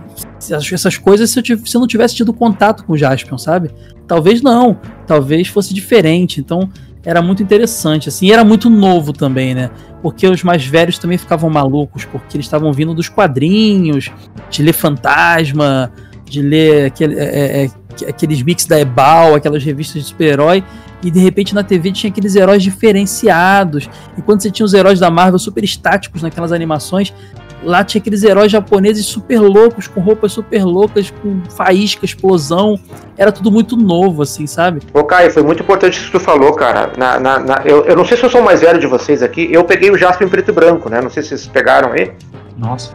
[0.49, 3.71] essas coisas se eu, se eu não tivesse tido contato com o Jaspion, sabe?
[4.07, 6.41] Talvez não, talvez fosse diferente.
[6.41, 6.71] Então,
[7.05, 9.71] era muito interessante, assim, e era muito novo também, né?
[10.03, 14.11] Porque os mais velhos também ficavam malucos, porque eles estavam vindo dos quadrinhos,
[14.51, 15.93] de ler Fantasma,
[16.25, 20.63] de ler aquele, é, é, é aqueles mix da Ebal, aquelas revistas de super-herói,
[21.03, 23.89] e de repente na TV tinha aqueles heróis diferenciados.
[24.17, 27.15] E quando você tinha os heróis da Marvel super estáticos naquelas animações,
[27.63, 32.79] Lá tinha aqueles heróis japoneses super loucos, com roupas super loucas, com faísca, explosão.
[33.19, 34.81] Era tudo muito novo, assim, sabe?
[34.95, 36.93] Ô, Caio, foi muito importante isso que tu falou, cara.
[36.97, 39.23] Na, na, na eu, eu não sei se eu sou o mais velho de vocês
[39.23, 39.49] aqui.
[39.53, 41.03] Eu peguei o Jasper em preto e branco, né?
[41.03, 42.13] Não sei se vocês pegaram aí.
[42.57, 42.93] Nossa.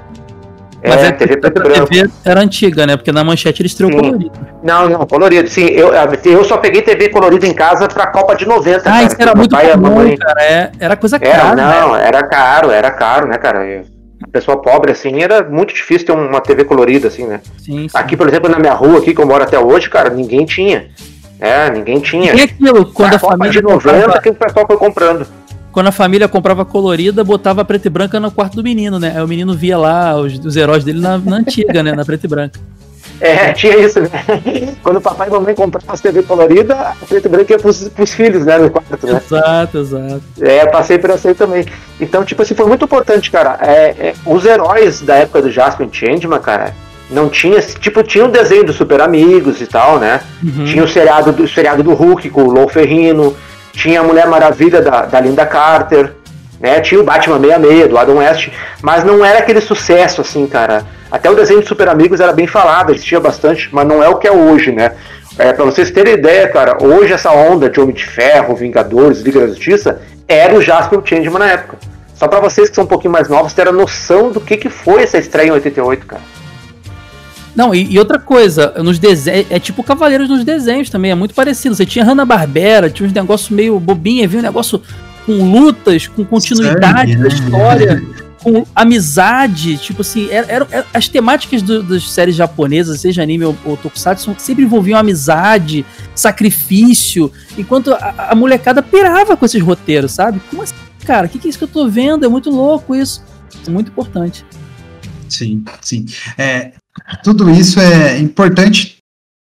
[0.81, 1.87] É, Mas é, TV preto e branco.
[1.87, 2.97] TV era antiga, né?
[2.97, 4.31] Porque na manchete eles tinham colorido.
[4.63, 5.65] Não, não, colorido, sim.
[5.65, 5.91] Eu,
[6.25, 8.79] eu só peguei TV colorida em casa pra Copa de 90.
[8.79, 10.43] Ah, cara, isso era muito comum, cara.
[10.43, 11.55] É, era coisa cara.
[11.55, 12.07] Não, né?
[12.07, 13.65] era caro, era caro, né, cara?
[13.65, 13.94] Eu,
[14.35, 17.39] pessoa pobre, assim, era muito difícil ter uma TV colorida, assim, né?
[17.57, 17.89] Sim, sim.
[17.93, 20.87] Aqui, por exemplo, na minha rua, aqui, que eu moro até hoje, cara, ninguém tinha.
[21.39, 22.33] É, ninguém tinha.
[22.33, 24.21] E aquilo, quando a, a família de 90 comprava...
[24.21, 25.27] que o pessoal foi comprando.
[25.71, 29.13] Quando a família comprava colorida, botava preta e branca no quarto do menino, né?
[29.15, 31.93] Aí o menino via lá os, os heróis dele na, na antiga, né?
[31.93, 32.59] Na preta e branca.
[33.19, 34.09] É, tinha isso, né?
[34.83, 37.59] Quando o papai e a mamãe compravam as TV colorida, a preto e branco ia
[37.59, 38.57] pros, pros filhos, né?
[38.57, 39.21] No quarto, né?
[39.25, 40.21] Exato, exato.
[40.41, 41.65] É, passei por essa aí também.
[41.99, 43.57] Então, tipo assim, foi muito importante, cara.
[43.61, 46.73] É, é, os heróis da época do Jasper Changeman, cara,
[47.09, 47.61] não tinha.
[47.61, 50.21] Tipo, tinha o desenho dos Super Amigos e tal, né?
[50.43, 50.65] Uhum.
[50.65, 53.35] Tinha o seriado, do, o seriado do Hulk com o Lou Ferrino.
[53.71, 56.13] Tinha a Mulher Maravilha da, da Linda Carter.
[56.65, 56.81] Né?
[56.81, 58.49] Tinha o Batman 66 do Adam West.
[58.81, 62.45] Mas não era aquele sucesso, assim, cara até o desenho de Super Amigos era bem
[62.45, 64.91] falado, existia bastante, mas não é o que é hoje, né?
[65.37, 69.39] É, pra vocês terem ideia, cara, hoje essa onda de Homem de Ferro, Vingadores, Liga
[69.39, 71.77] da Justiça, era o Jasper Changeman na época.
[72.15, 74.69] Só para vocês que são um pouquinho mais novos terem a noção do que, que
[74.69, 76.21] foi essa estreia em 88, cara.
[77.55, 79.47] Não, e, e, outra coisa, nos desenhos.
[79.49, 81.75] É tipo Cavaleiros nos desenhos também, é muito parecido.
[81.75, 84.39] Você tinha Hanna-Barbera, tinha uns negócios meio bobinha, viu?
[84.39, 84.81] Um negócio
[85.25, 87.21] com lutas, com continuidade Sério?
[87.21, 88.03] da história.
[88.45, 93.43] com amizade, tipo assim, era, era, era as temáticas do, das séries japonesas, seja anime
[93.43, 95.83] ou, ou tokusatsu, sempre envolviam amizade,
[96.13, 100.39] sacrifício, enquanto a, a, molecada pirava com esses roteiros, sabe?
[100.47, 100.75] Como assim,
[101.07, 101.25] cara?
[101.25, 102.23] O que, que é isso que eu tô vendo?
[102.23, 103.23] É muito louco isso.
[103.65, 104.45] É muito importante.
[105.27, 106.05] Sim, sim.
[106.37, 106.73] É,
[107.23, 108.97] tudo isso é importante.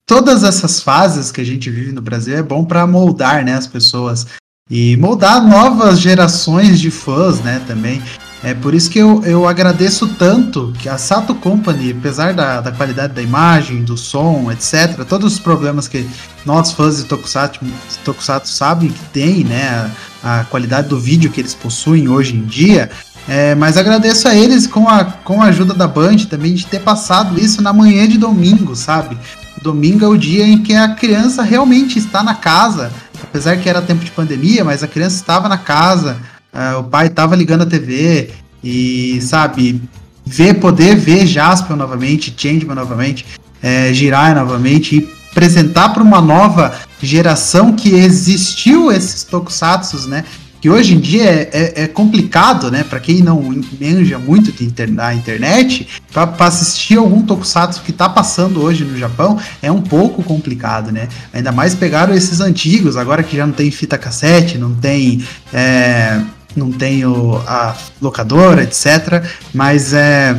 [0.07, 3.66] Todas essas fases que a gente vive no Brasil é bom para moldar, né, as
[3.66, 4.27] pessoas
[4.70, 8.03] e moldar novas gerações de fãs, né, também.
[8.42, 12.72] É por isso que eu, eu agradeço tanto que a Sato Company, apesar da, da
[12.72, 16.07] qualidade da imagem, do som, etc., todos os problemas que
[16.44, 17.61] nós fãs de Tokusatsu,
[18.05, 19.90] Tokusatsu sabem que tem, né,
[20.22, 22.90] a, a qualidade do vídeo que eles possuem hoje em dia,
[23.27, 26.81] é, mas agradeço a eles com a, com a ajuda da Band também de ter
[26.81, 29.16] passado isso na manhã de domingo, sabe?
[29.64, 33.81] Domingo é o dia em que a criança realmente está na casa, apesar que era
[33.81, 36.16] tempo de pandemia, mas a criança estava na casa,
[36.55, 38.31] Uh, o pai tava ligando a TV
[38.62, 39.83] e, sabe,
[40.24, 43.27] ver, poder ver Jaspion novamente, Changeman novamente,
[43.61, 46.72] é, Jirai novamente e apresentar para uma nova
[47.03, 50.24] geração que existiu esses tokusatsu, né?
[50.64, 52.83] Que hoje em dia é, é, é complicado, né?
[52.83, 58.83] Para quem não manja muito de internet, para assistir algum tokusatsu que tá passando hoje
[58.83, 61.07] no Japão, é um pouco complicado, né?
[61.35, 65.22] Ainda mais pegaram esses antigos, agora que já não tem fita cassete, não tem.
[65.53, 66.22] É,
[66.57, 69.22] não tem o, a locadora, etc.
[69.53, 70.35] Mas é,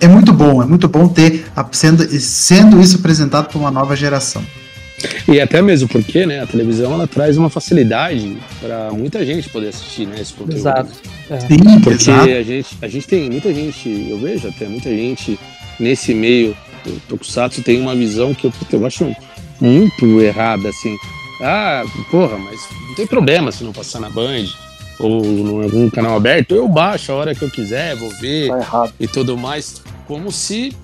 [0.00, 4.42] é muito bom, é muito bom ter sendo, sendo isso apresentado para uma nova geração.
[5.28, 9.68] E até mesmo porque, né, a televisão ela traz uma facilidade para muita gente poder
[9.68, 10.58] assistir, né, esse conteúdo.
[10.58, 10.90] Exato.
[11.30, 11.40] É.
[11.40, 12.30] Sim, porque exato.
[12.30, 15.38] a gente, a gente tem muita gente, eu vejo até muita gente
[15.78, 19.14] nesse meio do Tokusatsu tem uma visão que eu, eu acho
[19.60, 20.96] muito errada, assim.
[21.40, 24.46] Ah, porra, mas não tem problema se não passar na Band
[24.98, 28.90] ou em algum canal aberto, eu baixo a hora que eu quiser, vou ver tá
[28.98, 29.80] e tudo mais.
[30.06, 30.74] Como se,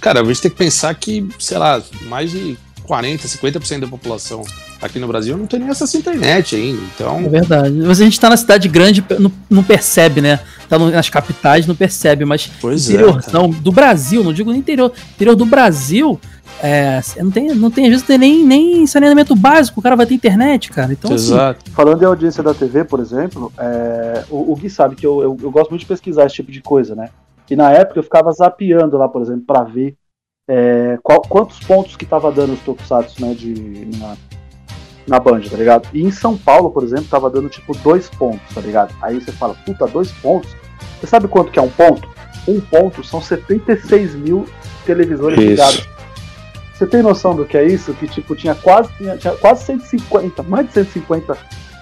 [0.00, 2.56] cara, a gente tem que pensar que, sei lá, mais de
[2.88, 4.42] 40%, 50% da população
[4.80, 6.80] aqui no Brasil não tem nem acesso à internet ainda.
[6.94, 7.18] Então...
[7.18, 7.72] É verdade.
[7.72, 10.40] Mas a gente tá na cidade grande, não, não percebe, né?
[10.68, 14.92] Tá nas capitais, não percebe, mas pois interiorzão é, do Brasil, não digo no interior,
[15.14, 16.20] interior do Brasil,
[16.62, 20.06] é, não, tem, não tem, às vezes, tem nem, nem saneamento básico, o cara vai
[20.06, 20.92] ter internet, cara.
[20.92, 21.60] Então, assim, Exato.
[21.64, 25.22] Assim, falando em audiência da TV, por exemplo, é, o, o Gui sabe que eu,
[25.22, 27.10] eu, eu, gosto muito de pesquisar esse tipo de coisa, né?
[27.48, 29.96] E na época eu ficava zapeando lá, por exemplo, para ver
[30.48, 34.16] é, qual, quantos pontos que tava dando os Tokusatsu, né, de, na,
[35.06, 35.88] na Band, tá ligado?
[35.92, 38.94] E em São Paulo, por exemplo, tava dando tipo dois pontos, tá ligado?
[39.02, 40.56] Aí você fala, puta, dois pontos?
[40.98, 42.08] Você sabe quanto que é um ponto?
[42.46, 44.46] Um ponto são 76 mil
[44.86, 45.48] televisores Isso.
[45.50, 45.88] ligados.
[46.74, 47.92] Você tem noção do que é isso?
[47.92, 51.36] Que tipo, tinha quase, tinha, tinha quase 150, mais de 150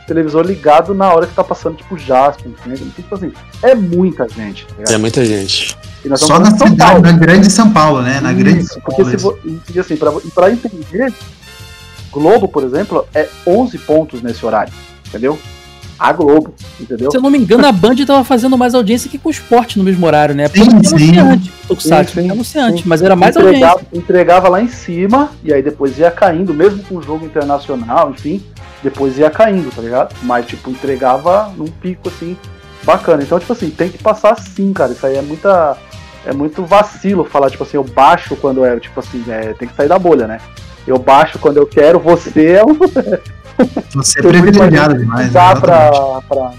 [0.06, 2.78] televisor ligado na hora que tá passando, tipo, Jasper, entendeu?
[2.94, 4.66] Tipo assim, é muita gente.
[4.66, 5.76] Tá é muita gente.
[6.14, 8.20] Só na cidade, na grande São Paulo, né?
[8.20, 9.04] Na Isso, grande São Paulo.
[9.04, 9.38] Porque se vo...
[9.74, 11.12] e, assim, pra, pra entender,
[12.12, 14.72] Globo, por exemplo, é 11 pontos nesse horário,
[15.06, 15.38] entendeu?
[15.98, 17.10] A Globo, entendeu?
[17.10, 19.78] Se eu não me engano, a Band tava fazendo mais audiência que com o esporte
[19.78, 20.46] no mesmo horário, né?
[20.48, 21.18] Porque sim, sim.
[21.18, 22.88] anunciante, Tokusatsu, sim, sim, anunciante, sim.
[22.88, 23.98] mas era mais entregava, audiência.
[23.98, 28.42] Entregava lá em cima, e aí depois ia caindo, mesmo com o jogo internacional, enfim,
[28.82, 30.14] depois ia caindo, tá ligado?
[30.22, 32.36] Mas, tipo, entregava num pico, assim,
[32.84, 33.22] bacana.
[33.22, 34.92] Então, tipo assim, tem que passar sim, cara.
[34.92, 35.76] Isso aí é muita.
[36.26, 39.76] É muito vacilo falar, tipo assim, eu baixo quando é, tipo assim, é, tem que
[39.76, 40.40] sair da bolha, né?
[40.86, 42.76] Eu baixo quando eu quero, você é um.
[43.94, 45.32] Você é privilegiado demais.
[45.32, 45.90] Dá pra,
[46.28, 46.52] pra,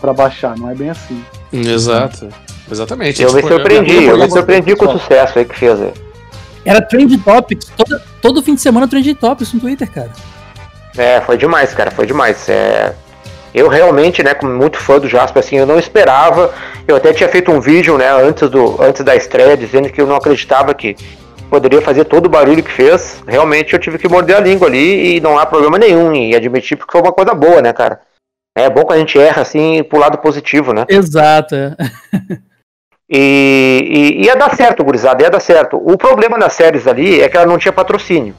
[0.00, 1.24] pra baixar, não é bem assim.
[1.52, 2.28] Exato.
[2.68, 3.22] Exatamente.
[3.22, 5.92] Eu me Tipo, surpreendi, eu me surpreendi com o sucesso aí que fez aí.
[6.64, 10.10] Era Trend Topics, todo, todo fim de semana Trend Topics no Twitter, cara.
[10.96, 12.48] É, foi demais, cara, foi demais.
[12.48, 12.92] É...
[13.56, 16.52] Eu realmente, né, como muito fã do Jasper, assim, eu não esperava.
[16.86, 20.06] Eu até tinha feito um vídeo, né, antes, do, antes da estreia, dizendo que eu
[20.06, 20.94] não acreditava que
[21.48, 23.22] poderia fazer todo o barulho que fez.
[23.26, 26.76] Realmente eu tive que morder a língua ali e não há problema nenhum em admitir,
[26.76, 28.02] porque foi uma coisa boa, né, cara?
[28.54, 30.84] É bom que a gente erra, assim, pro lado positivo, né?
[30.86, 31.56] Exato.
[33.08, 35.80] E, e ia dar certo, gurizada, ia dar certo.
[35.82, 38.34] O problema das séries ali é que ela não tinha patrocínio.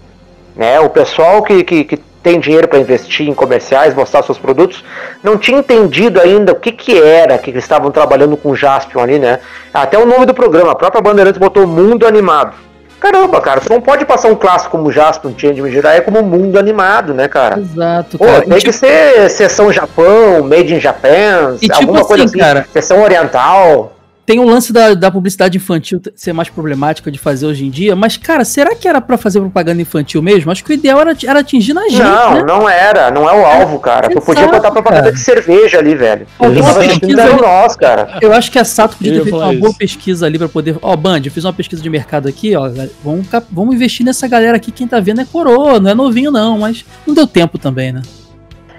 [0.56, 0.80] Né?
[0.80, 4.84] O pessoal que, que, que tem dinheiro para investir em comerciais, mostrar seus produtos,
[5.24, 9.02] não tinha entendido ainda o que, que era que eles estavam trabalhando com o Jaspion
[9.02, 9.40] ali, né?
[9.74, 12.56] Até o nome do programa, a própria Bandeirantes botou Mundo Animado.
[13.00, 16.58] Caramba, cara, você não pode passar um clássico como Jaspion tinha de Jiraiya como Mundo
[16.58, 17.60] Animado, né, cara?
[17.60, 18.42] Exato, Pô, cara.
[18.42, 22.54] tem E, que ser sessão Japão, Made in Japan, E tipo alguma coisa assim, assim,
[22.54, 23.94] cara, sessão oriental.
[24.28, 27.96] Tem o lance da, da publicidade infantil ser mais problemática de fazer hoje em dia,
[27.96, 30.52] mas, cara, será que era pra fazer propaganda infantil mesmo?
[30.52, 32.44] Acho que o ideal era, era atingir na gente, Não, né?
[32.46, 34.10] não era, não é o alvo, cara.
[34.10, 35.14] Tu podia Exato, botar propaganda cara.
[35.16, 36.28] de cerveja ali, velho.
[36.38, 38.18] Alguma pesquisa ali- nós, cara.
[38.22, 39.78] Eu acho que a Sato podia ter feito uma boa isso.
[39.78, 40.76] pesquisa ali pra poder.
[40.82, 42.70] Ó, Band, eu fiz uma pesquisa de mercado aqui, ó.
[43.02, 44.74] Vamos, vamos investir nessa galera aqui.
[44.74, 48.02] Quem tá vendo é coroa, não é novinho, não, mas não deu tempo também, né?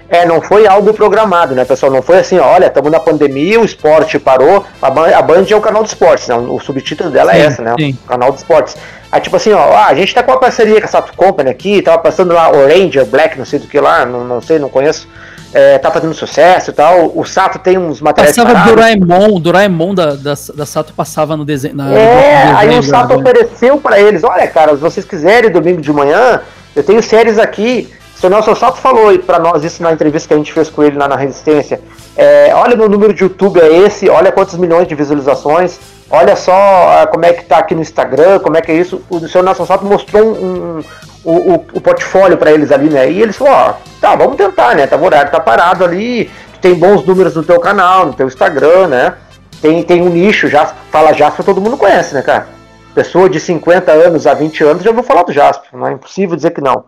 [0.09, 1.91] É, não foi algo programado, né, pessoal?
[1.91, 4.65] Não foi assim, olha, estamos na pandemia, o esporte parou.
[4.81, 6.35] A Band, a Band é o canal de esportes, né?
[6.35, 7.75] O subtítulo dela é Sim, essa, né?
[7.79, 7.97] sim.
[8.05, 8.75] O canal de esportes.
[9.11, 11.49] Aí, tipo assim, ó, ah, a gente tá com uma parceria com a Sato Company
[11.51, 14.69] aqui, tava passando lá Oranger, Black, não sei do que lá, não, não sei, não
[14.69, 15.07] conheço.
[15.51, 17.11] É, tá fazendo sucesso e tal.
[17.15, 18.75] O Sato tem uns materiais Passava parados.
[18.75, 21.75] Doraemon, o Doraemon da, da, da Sato passava no desenho.
[21.75, 25.49] na- É, no aí o Sato da- ofereceu pra eles, olha cara, se vocês quiserem
[25.51, 26.41] domingo de manhã,
[26.75, 27.89] eu tenho séries aqui.
[28.19, 30.97] Seu Nelson Sato falou pra nós isso na entrevista que a gente fez com ele
[30.97, 31.79] lá na Resistência.
[32.17, 35.79] É, olha meu número de YouTube é esse, olha quantos milhões de visualizações,
[36.11, 39.01] olha só ah, como é que tá aqui no Instagram, como é que é isso.
[39.09, 40.83] O seu Nelson Sato mostrou um, um-
[41.23, 43.09] o, o, o portfólio pra eles ali, né?
[43.09, 44.85] E eles falaram, ó, tá, vamos tentar, né?
[44.87, 46.29] Tá, o horário tá parado ali,
[46.61, 49.13] tem bons números no teu canal, no teu Instagram, né?
[49.61, 52.47] Tem, tem um nicho, já fala Jasper, todo mundo conhece, né, cara?
[52.93, 56.35] Pessoa de 50 anos a 20 anos já ouviu falar do Jasper, não é impossível
[56.35, 56.83] dizer que não.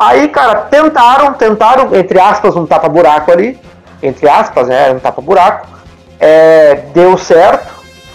[0.00, 3.58] Aí, cara, tentaram, tentaram, entre aspas, um tapa-buraco ali.
[4.02, 4.90] entre aspas, né?
[4.92, 5.68] Um tapa-buraco.
[6.18, 7.70] É, deu certo,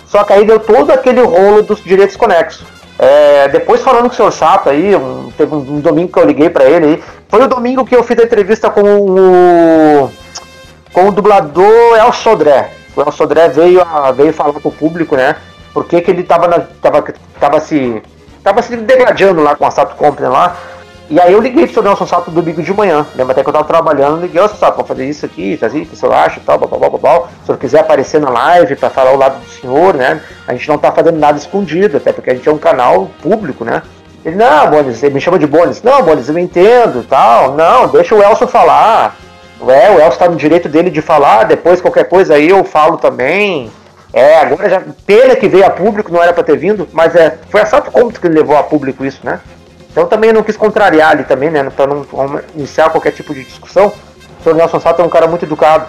[0.07, 2.65] só que aí deu todo aquele rolo dos direitos conexos.
[2.97, 6.25] É, depois falando com o senhor Sato aí, um, teve um, um, domingo que eu
[6.25, 10.11] liguei para ele aí, foi o domingo que eu fiz a entrevista com o
[10.93, 12.71] com o dublador El Sodré.
[12.95, 15.36] O El Sodré veio, a, veio falar com o público, né?
[15.73, 17.03] Porque que ele tava, na, tava,
[17.39, 18.01] tava se
[18.43, 20.55] tava se degradando lá com a Sato Company lá.
[21.08, 23.06] E aí eu liguei pro seu Nelson Sato domingo de manhã.
[23.16, 25.86] Lembra até que eu tava trabalhando, liguei, ô Sato, vamos fazer isso aqui, fazer o
[25.86, 27.28] que o senhor acha e tal, blá, blá.
[27.41, 30.20] Se senhor quiser aparecer na live para falar o lado do senhor, né?
[30.47, 33.64] A gente não tá fazendo nada escondido, até porque a gente é um canal público,
[33.64, 33.84] né?
[34.26, 35.84] Ele, não, Bones, ele me chama de Bones.
[35.84, 37.53] Não, Bones, eu entendo tal.
[37.53, 39.16] Não, deixa o Elson falar.
[39.62, 42.97] É, o Elson tá no direito dele de falar, depois qualquer coisa aí eu falo
[42.97, 43.72] também.
[44.12, 44.82] É, agora já.
[45.06, 47.91] Pena que veio a público, não era para ter vindo, mas é, foi a Sato
[47.91, 49.39] Compton que levou a público isso, né?
[49.96, 51.72] Então também eu não quis contrariar ali também, né?
[51.74, 52.06] Pra não
[52.54, 53.93] iniciar qualquer tipo de discussão.
[54.41, 55.86] O senhor Nelson Sato é um cara muito educado.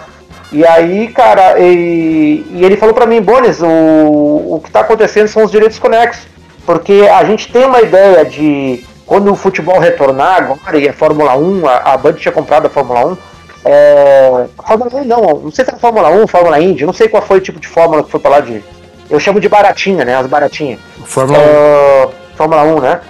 [0.49, 5.27] E aí, cara, e, e ele falou para mim, Bones, o, o que tá acontecendo
[5.27, 6.25] são os direitos conexos.
[6.65, 11.35] Porque a gente tem uma ideia de quando o futebol retornar agora e a Fórmula
[11.35, 13.17] 1, a, a Band tinha comprado a Fórmula 1.
[13.65, 17.21] É, Fórmula 1 não, não sei se era Fórmula 1, Fórmula Indy, não sei qual
[17.21, 18.63] foi o tipo de fórmula que foi pra lá de.
[19.09, 20.15] Eu chamo de baratinha, né?
[20.15, 20.79] As baratinhas.
[21.03, 22.37] Fórmula é, 1.
[22.37, 23.01] Fórmula 1, né?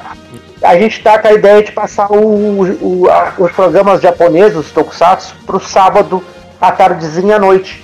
[0.61, 4.71] A gente tá com a ideia de passar o, o, a, os programas japoneses, os
[4.71, 6.23] tokusatsu, pro sábado
[6.59, 7.83] à tardezinha à noite.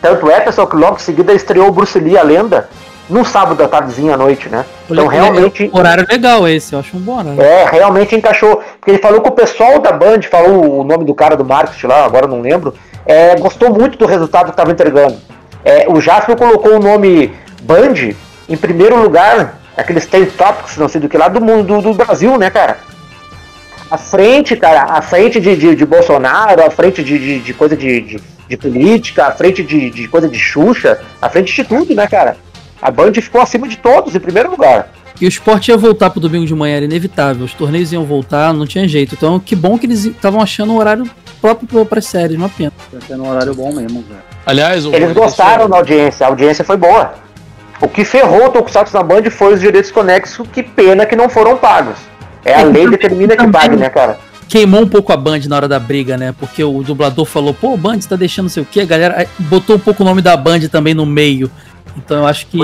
[0.00, 2.68] Tanto é, pessoal, que logo em seguida estreou o Bruce Lee, a lenda,
[3.08, 4.64] no sábado à tardezinha à noite, né?
[4.88, 5.70] Então realmente.
[5.72, 7.40] É horário legal esse, eu acho um bom horário.
[7.40, 8.62] É, realmente encaixou.
[8.78, 11.86] Porque ele falou com o pessoal da Band, falou o nome do cara do marketing
[11.86, 12.72] lá, agora não lembro.
[13.04, 15.18] É, gostou muito do resultado que estava entregando.
[15.62, 18.14] É, o Jasper colocou o nome Band
[18.48, 21.94] em primeiro lugar aqueles três tópicos, não sei do que lá, do mundo do, do
[21.94, 22.78] Brasil, né, cara?
[23.90, 27.76] A frente, cara, a frente de, de, de Bolsonaro, a frente de, de, de coisa
[27.76, 31.94] de, de, de, política, a frente de, de coisa de Xuxa, a frente de tudo,
[31.94, 32.36] né, cara?
[32.80, 34.90] A Band ficou acima de todos, em primeiro lugar.
[35.20, 37.44] E o esporte ia voltar pro domingo de manhã, era inevitável.
[37.44, 39.14] Os torneios iam voltar, não tinha jeito.
[39.14, 41.04] Então, que bom que eles estavam achando um horário
[41.42, 42.72] próprio para as séries, uma pena.
[42.90, 44.20] Tá sendo um horário bom mesmo, velho.
[44.46, 47.12] Aliás, eles gostaram da audiência, a audiência foi boa.
[47.80, 51.28] O que ferrou o Tokusatsu na Band foi os direitos conexos, que pena que não
[51.28, 51.96] foram pagos.
[52.44, 54.18] É a lei determina que pague, né, cara?
[54.48, 56.34] Queimou um pouco a Band na hora da briga, né?
[56.38, 59.76] Porque o dublador falou, pô, Band, tá deixando não sei o quê, a galera botou
[59.76, 61.50] um pouco o nome da Band também no meio.
[61.96, 62.58] Então eu acho que.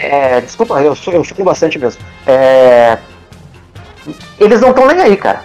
[0.00, 2.00] É, é, desculpa, eu, eu fico bastante mesmo.
[2.26, 2.98] É,
[4.38, 5.42] eles não estão nem aí, cara.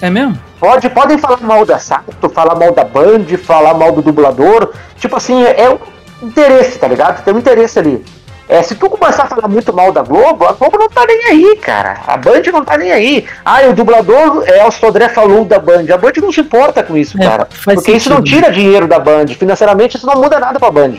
[0.00, 0.38] É mesmo?
[0.60, 4.72] Pode, podem falar mal da Sato, falar mal da Band, falar mal do dublador.
[4.96, 5.78] Tipo assim, é um
[6.26, 7.24] interesse, tá ligado?
[7.24, 8.04] Tem um interesse ali.
[8.48, 11.24] É, se tu começar a falar muito mal da Globo, a Globo não tá nem
[11.26, 11.98] aí, cara.
[12.06, 13.26] A Band não tá nem aí.
[13.44, 15.84] Ah, o dublador é o Sodré falou da Band.
[15.92, 17.44] A Band não se importa com isso, é, cara.
[17.46, 17.96] Porque sentido.
[17.96, 19.26] isso não tira dinheiro da Band.
[19.38, 20.94] Financeiramente isso não muda nada pra Band.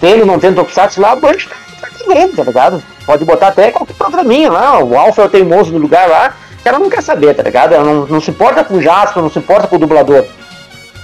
[0.00, 1.36] Tendo, não tendo Tokusatsu lá, a Band
[1.80, 2.82] tá querendo, tá ligado?
[3.06, 4.82] Pode botar até qualquer programinha lá.
[4.82, 6.34] O Alpha é o teimoso no lugar lá.
[6.60, 7.74] Que ela não quer saber, tá ligado?
[7.74, 10.24] Ela não, não se importa com o Jasper, não se importa com o dublador.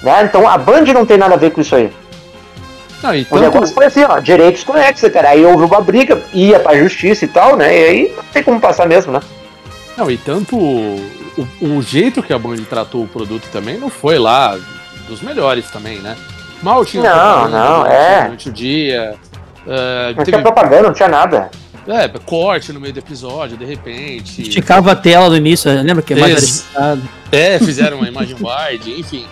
[0.02, 0.24] Né?
[0.24, 1.92] Então a Band não tem nada a ver com isso aí.
[3.02, 3.34] Não, tanto...
[3.34, 5.30] O negócio foi assim, ó, direitos conexos, cara.
[5.30, 7.78] Aí houve uma briga, ia pra justiça e tal, né?
[7.78, 9.20] E aí não tem como passar mesmo, né?
[9.96, 14.18] Não, e tanto o, o, jeito que a Band tratou o produto também não foi
[14.18, 14.58] lá
[15.08, 16.16] dos melhores também, né?
[16.62, 18.24] Mal tinha não, não, é.
[18.24, 19.14] durante o dia.
[19.66, 20.32] Uh, não teve...
[20.32, 21.50] tinha propaganda, não tinha nada.
[21.88, 24.42] É, corte no meio do episódio, de repente.
[24.42, 26.66] Esticava a tela no início, lembra que é mais
[27.30, 29.24] É, fizeram uma imagem wide, enfim.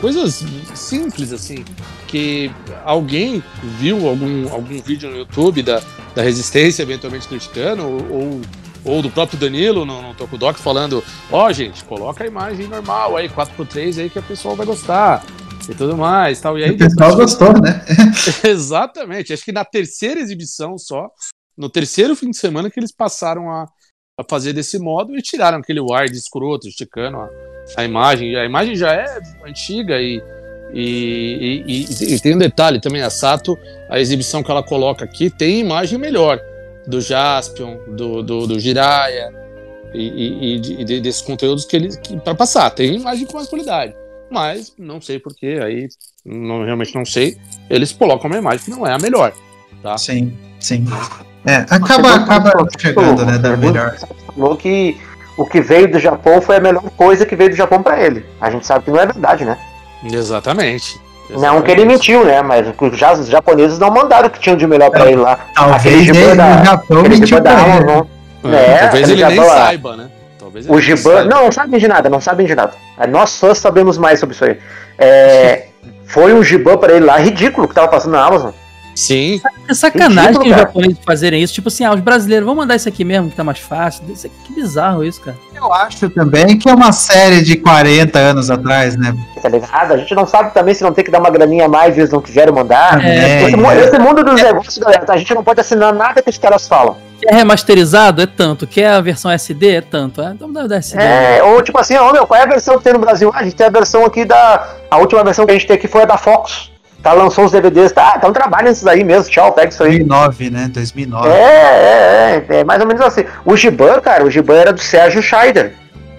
[0.00, 0.44] Coisas
[0.74, 1.64] simples assim
[2.06, 2.50] que
[2.84, 3.42] alguém
[3.78, 5.82] viu algum, algum vídeo no YouTube da,
[6.14, 8.40] da Resistência eventualmente criticando, ou,
[8.84, 13.16] ou do próprio Danilo no, no Tokudok falando, ó oh, gente, coloca a imagem normal
[13.16, 15.24] aí, 4x3 aí que a pessoa vai gostar
[15.68, 16.40] e tudo mais.
[16.40, 16.58] Tal.
[16.58, 17.84] E aí, o pessoal gostou, né?
[18.44, 19.32] Exatamente.
[19.32, 21.08] Acho que na terceira exibição só,
[21.56, 23.66] no terceiro fim de semana que eles passaram a,
[24.18, 27.28] a fazer desse modo e tiraram aquele wide escroto, esticando a,
[27.76, 28.36] a imagem.
[28.36, 30.22] A imagem já é antiga e
[30.72, 33.56] e, e, e, e, tem um detalhe também, a Sato,
[33.88, 36.40] a exibição que ela coloca aqui tem imagem melhor
[36.86, 39.32] do Jaspion, do, do, do Jiraya
[39.94, 42.70] e, e, e desses conteúdos que eles para passar.
[42.70, 43.94] Tem imagem com mais qualidade.
[44.30, 45.88] Mas não sei porquê, aí
[46.24, 47.36] não, realmente não sei.
[47.70, 49.32] Eles colocam uma imagem que não é a melhor.
[49.82, 49.96] Tá?
[49.96, 50.84] Sim, sim.
[51.44, 53.96] É, acaba, acaba chegando, né, da melhor.
[54.34, 54.96] Falou que
[55.36, 58.24] o que veio do Japão foi a melhor coisa que veio do Japão para ele.
[58.40, 59.58] A gente sabe que não é verdade, né?
[60.04, 61.00] Exatamente.
[61.28, 61.54] Exatamente.
[61.54, 62.40] Não que ele mentiu, né?
[62.40, 65.38] Mas já, os japoneses não mandaram o que tinham de melhor pra é, ele lá.
[65.54, 68.06] Talvez ele da, Japão mentiu da Amazon.
[68.44, 70.10] É, é, talvez ele nem saiba, né?
[70.38, 71.24] Talvez o Giban.
[71.24, 72.72] Não, não sabem de nada, não sabem de nada.
[73.08, 74.58] Nós fãs sabemos mais sobre isso aí.
[74.98, 75.66] É,
[76.06, 78.52] foi um Giban pra ele lá ridículo que tava passando na Amazon.
[78.96, 79.40] Sim.
[79.68, 81.52] É sacanagem Ridículo, os japoneses fazerem isso.
[81.52, 84.02] Tipo assim, ah, os brasileiros, vamos mandar isso aqui mesmo, que tá mais fácil.
[84.08, 85.36] Isso aqui, que bizarro isso, cara.
[85.54, 89.14] Eu acho também que é uma série de 40 anos atrás, né?
[89.40, 89.92] Tá ligado?
[89.92, 92.00] A gente não sabe também se não tem que dar uma graninha a mais e
[92.00, 93.04] eles não quiseram mandar.
[93.04, 96.30] É, esse, mu- esse mundo dos negócios, galera, a gente não pode assinar nada que
[96.30, 96.96] os caras falam.
[97.20, 98.22] Quer remasterizado?
[98.22, 98.66] É tanto.
[98.66, 99.76] Quer a versão SD?
[99.76, 100.22] É tanto.
[100.22, 101.02] É, então dá, SD.
[101.02, 103.30] É, ou tipo assim, ô meu, qual é a versão que tem no Brasil?
[103.34, 104.68] Ah, a gente tem a versão aqui da.
[104.90, 106.70] A última versão que a gente tem aqui foi a da Fox.
[107.06, 108.14] Tá, lançou os DVDs, tá?
[108.16, 109.90] Então trabalha nesses aí mesmo, tchau, pega isso aí.
[110.02, 110.68] 2009, né?
[110.72, 111.28] 2009.
[111.28, 113.24] É, é, é, é mais ou menos assim.
[113.44, 115.72] O Giban, cara, o Giban era do Sérgio Scheider.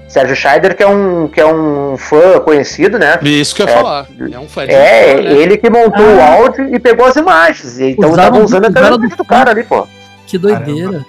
[0.08, 3.20] Sérgio Scheider, que é um, que é um fã conhecido, né?
[3.22, 4.08] Isso que eu ia falar.
[4.32, 5.32] É um fã de É, fã, né?
[5.34, 7.78] ele que montou o áudio e pegou as imagens.
[7.82, 9.86] Então Usaram- estavam usando a câmera do do cara ali, pô.
[10.26, 11.06] Que doideira.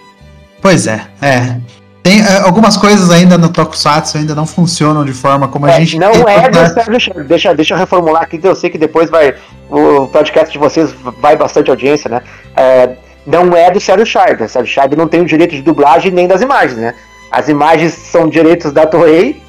[0.60, 1.56] Pois é, é.
[2.08, 5.80] Tem é, algumas coisas ainda no Tokusatsu ainda não funcionam de forma como a É,
[5.80, 6.68] gente não é do né?
[6.70, 7.24] Sérgio Scheider.
[7.24, 9.34] Deixa, deixa eu reformular aqui, que eu sei que depois vai.
[9.68, 10.90] O podcast de vocês
[11.20, 12.22] vai bastante audiência, né?
[12.56, 12.88] É,
[13.26, 14.46] não é do Sérgio Scheider.
[14.46, 16.94] O Sérgio Scheider não tem o direito de dublagem nem das imagens, né?
[17.30, 19.42] As imagens são direitos da Toei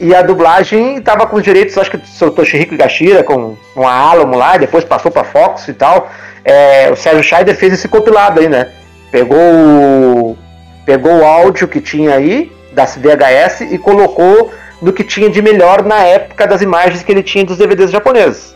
[0.00, 3.92] e a dublagem tava com os direitos, acho que do Toshihiko Higashira, com, com a
[3.92, 6.10] Alamo lá, depois passou pra Fox e tal.
[6.42, 8.68] É, o Sérgio Scheider fez esse compilado aí, né?
[9.10, 10.38] Pegou o,
[10.86, 15.82] pegou o áudio que tinha aí, das VHS, e colocou no que tinha de melhor
[15.84, 18.54] na época das imagens que ele tinha dos DVDs japoneses.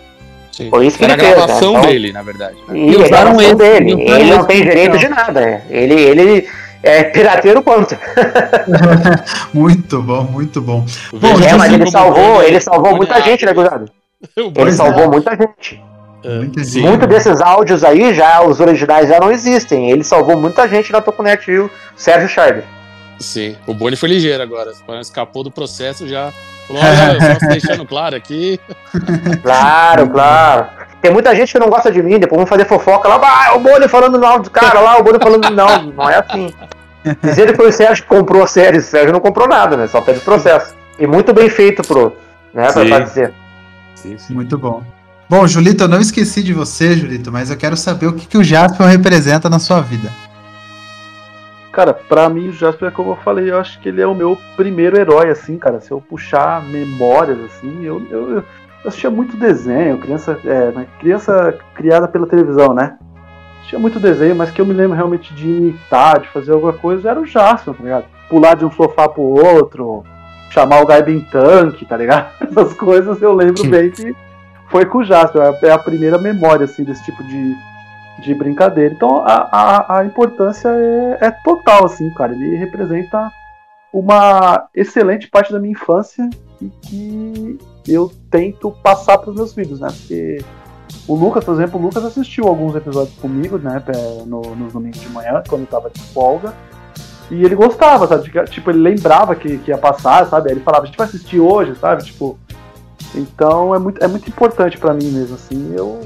[0.53, 0.69] Sim.
[0.71, 1.45] Foi isso que Era a ele fez, né?
[1.47, 2.57] gravação Então- dele, na verdade.
[2.69, 2.79] né?
[2.79, 3.91] E, E usaram gravação esse, dele.
[3.91, 4.99] e usaram Ele não tem direito então.
[4.99, 5.41] de nada.
[5.41, 5.63] é.
[5.71, 6.49] Ele, ele
[6.83, 7.97] é pirateiro quanto.
[9.55, 10.85] muito bom, muito bom.
[11.13, 13.91] Bom, É, mas ele salvou, ele salvou muita gente, né, Abre- Guzado?
[14.37, 15.83] O Ele salvou muita gente.
[16.23, 16.81] É, gente.
[16.81, 19.91] Muito desses áudios aí, já os originais já não existem.
[19.91, 21.71] Ele salvou muita gente na Tokunet, viu?
[21.97, 22.65] Sérgio Scheider.
[23.19, 24.73] Sim, o Boni foi ligeiro agora.
[25.01, 26.33] Escapou do processo já.
[26.67, 28.59] Falou, olha, só deixando claro aqui.
[29.43, 30.67] Claro, claro.
[31.01, 33.61] Tem muita gente que não gosta de mim, depois vão fazer fofoca lá, ah, o
[33.61, 35.49] Boni falando áudio do cara lá, o Boni falando.
[35.51, 36.53] Não, não é assim.
[37.23, 39.87] Dizer que foi o Sérgio que comprou a série, o Sérgio não comprou nada, né?
[39.87, 40.75] Só fez o processo.
[40.99, 42.15] E muito bem feito pro.
[42.53, 42.89] Né, pra Sim.
[42.89, 43.33] pra dizer.
[43.95, 44.35] Sim, sim.
[44.35, 44.83] Muito bom.
[45.31, 48.37] Bom, Julito, eu não esqueci de você, Julito, mas eu quero saber o que, que
[48.37, 50.11] o Jaspion representa na sua vida.
[51.71, 54.13] Cara, pra mim o Jasper, é como eu falei, eu acho que ele é o
[54.13, 55.81] meu primeiro herói, assim, cara.
[55.81, 58.45] Se eu puxar memórias, assim, eu, eu, eu
[58.85, 62.99] assistia muito desenho, criança, é, né, criança criada pela televisão, né?
[63.59, 67.09] Assistia muito desenho, mas que eu me lembro realmente de imitar, de fazer alguma coisa,
[67.09, 68.05] era o Jasper, tá ligado?
[68.29, 70.03] Pular de um sofá pro outro,
[70.51, 72.33] chamar o Gaibin Tank, tá ligado?
[72.51, 74.13] Essas coisas eu lembro bem que
[74.71, 77.57] foi com o Jasper, é a primeira memória, assim, desse tipo de,
[78.23, 78.95] de brincadeira.
[78.95, 82.33] Então a, a, a importância é, é total, assim, cara.
[82.33, 83.31] Ele representa
[83.93, 86.29] uma excelente parte da minha infância
[86.63, 87.59] e que
[87.89, 89.89] eu tento passar para os meus filhos, né?
[89.89, 90.39] Porque
[91.09, 93.83] o Lucas, por exemplo, o Lucas assistiu alguns episódios comigo, né?
[93.89, 96.55] é, No, nos domingos de manhã, quando eu tava de folga.
[97.31, 98.29] E ele gostava, sabe?
[98.49, 100.49] Tipo, ele lembrava que, que ia passar, sabe?
[100.49, 102.05] Aí ele falava, a gente vai assistir hoje, sabe?
[102.05, 102.39] Tipo.
[103.15, 105.75] Então é muito, é muito importante pra mim mesmo, assim.
[105.77, 106.01] Eu.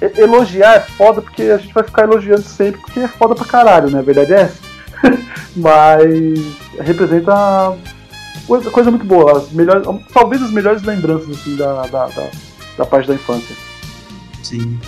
[0.00, 3.44] é, elogiar é foda porque a gente vai ficar elogiando sempre porque é foda pra
[3.44, 3.98] caralho, né?
[3.98, 4.58] A verdade é essa.
[5.56, 6.40] Mas
[6.80, 7.76] representa
[8.46, 9.38] coisa, coisa muito boa.
[9.38, 12.30] As melhores, talvez as melhores lembranças assim, da, da, da,
[12.78, 13.54] da parte da infância.
[14.42, 14.78] Sim.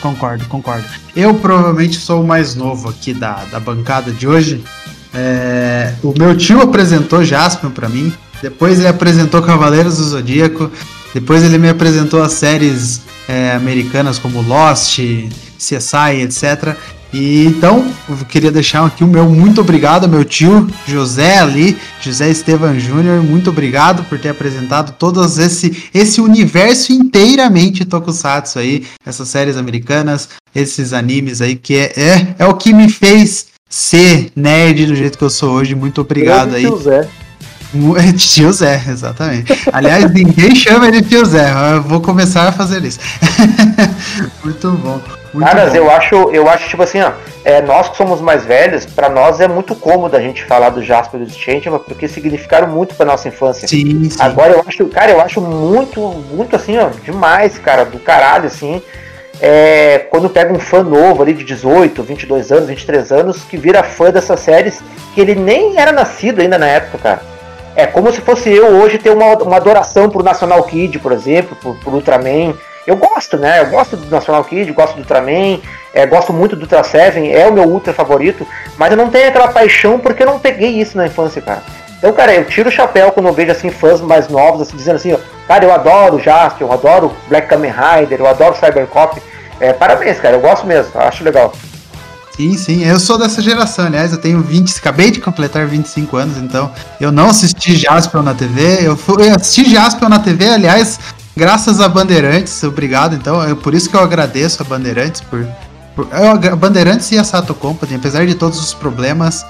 [0.00, 0.84] Concordo, concordo.
[1.14, 4.64] Eu provavelmente sou o mais novo aqui da, da bancada de hoje.
[5.14, 8.12] É, o meu tio apresentou Jaspion pra mim.
[8.42, 10.70] Depois ele apresentou Cavaleiros do Zodíaco.
[11.14, 14.98] Depois ele me apresentou as séries é, americanas como Lost,
[15.58, 16.76] CSI, etc.
[17.12, 21.76] E então, eu queria deixar aqui o meu muito obrigado ao meu tio José ali,
[22.00, 28.86] José Estevan Júnior, muito obrigado por ter apresentado todos esse esse universo inteiramente tokusatsu aí,
[29.04, 34.32] essas séries americanas, esses animes aí que é é, é o que me fez ser
[34.34, 35.74] nerd do jeito que eu sou hoje.
[35.74, 36.62] Muito obrigado aí.
[36.62, 37.08] Grande
[38.16, 38.80] tio Zé.
[38.88, 39.52] Exatamente.
[39.72, 41.50] Aliás, ninguém chama ele de tio Zé.
[41.74, 42.98] Eu vou começar a fazer isso.
[44.44, 45.00] muito bom.
[45.32, 45.78] Muito Caras, bom.
[45.78, 47.12] eu acho, eu acho tipo assim, ó,
[47.42, 50.82] é, nós que somos mais velhos, pra nós é muito cômodo a gente falar do
[50.82, 53.66] Jasper e do Changeman, porque significaram muito pra nossa infância.
[53.66, 54.16] Sim, sim.
[54.20, 58.82] Agora eu acho, cara, eu acho muito, muito assim, ó, demais, cara, do caralho, assim.
[59.40, 63.82] É, quando pega um fã novo ali de 18, 22 anos, 23 anos, que vira
[63.82, 64.80] fã dessas séries,
[65.14, 67.31] que ele nem era nascido ainda na época, cara.
[67.74, 71.56] É como se fosse eu hoje ter uma, uma adoração pro National Kid, por exemplo,
[71.56, 72.54] pro, pro Ultraman.
[72.86, 73.60] Eu gosto, né?
[73.60, 75.60] Eu gosto do National Kid, gosto do Ultraman,
[75.94, 78.46] é, gosto muito do Ultra Seven, é o meu Ultra favorito,
[78.76, 81.62] mas eu não tenho aquela paixão porque eu não peguei isso na infância, cara.
[81.96, 84.96] Então, cara, eu tiro o chapéu quando eu vejo assim fãs mais novos assim dizendo
[84.96, 89.22] assim, ó, cara, eu adoro Jasper, eu adoro Black Kamen Rider, eu adoro Cybercop.
[89.60, 91.52] É, parabéns, cara, eu gosto mesmo, acho legal.
[92.36, 96.38] Sim, sim, eu sou dessa geração, aliás, eu tenho 20, acabei de completar 25 anos,
[96.38, 100.98] então eu não assisti Jaspion na TV, eu, fui, eu assisti Jaspion na TV, aliás,
[101.36, 105.46] graças a Bandeirantes, obrigado, então, é por isso que eu agradeço a Bandeirantes, por,
[105.94, 109.44] por a Bandeirantes e a Sato Company, apesar de todos os problemas,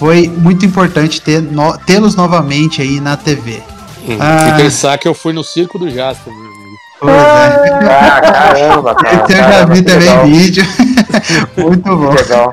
[0.00, 3.62] foi muito importante ter no, tê-los novamente aí na TV.
[4.08, 6.63] Hum, ah, e pensar que eu fui no circo do meu amigo.
[7.04, 7.88] Pois é.
[7.90, 9.24] Ah, caramba, cara.
[9.28, 10.24] Eu já vi também legal.
[10.26, 10.64] vídeo.
[11.56, 12.10] muito bom.
[12.10, 12.52] Legal.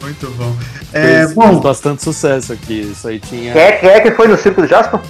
[0.00, 0.56] Muito bom.
[0.92, 2.80] É, Fez, bom, fez bastante sucesso aqui.
[2.92, 3.52] Isso aí tinha.
[3.52, 5.00] Quem é, quem é que foi no circo do Jasper?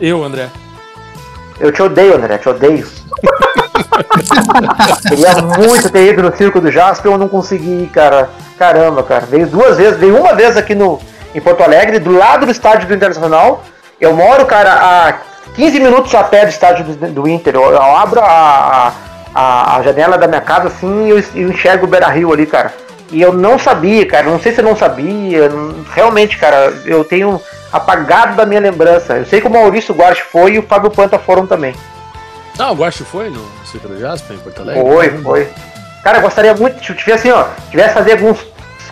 [0.00, 0.48] Eu, André.
[1.58, 2.86] Eu te odeio, André, te odeio.
[5.08, 8.30] Queria muito ter ido no circo do Jasper, eu não consegui, cara.
[8.58, 9.26] Caramba, cara.
[9.26, 10.98] Veio duas vezes, veio uma vez aqui no,
[11.34, 13.64] em Porto Alegre, do lado do estádio do Internacional.
[14.00, 15.12] Eu moro, cara, a
[15.54, 17.54] 15 minutos a pé do estádio do, Inter.
[17.54, 18.92] Eu, eu abro a,
[19.34, 22.46] a, a janela da minha casa assim e eu, eu enxergo o Beira Rio ali,
[22.46, 22.72] cara.
[23.12, 24.24] E eu não sabia, cara.
[24.30, 25.48] Não sei se eu não sabia.
[25.48, 27.40] não- Realmente, cara, eu tenho
[27.72, 29.14] apagado da minha lembrança.
[29.14, 31.74] Eu sei que o Maurício Guarchi foi e o Fábio Panta foram também.
[32.58, 34.82] Ah, o Guacho foi no circo do Jasper, em Porto Alegre?
[34.82, 35.48] Foi, foi.
[36.04, 38.38] Cara, eu gostaria muito, se eu tivesse assim, ó, tivesse fazer alguns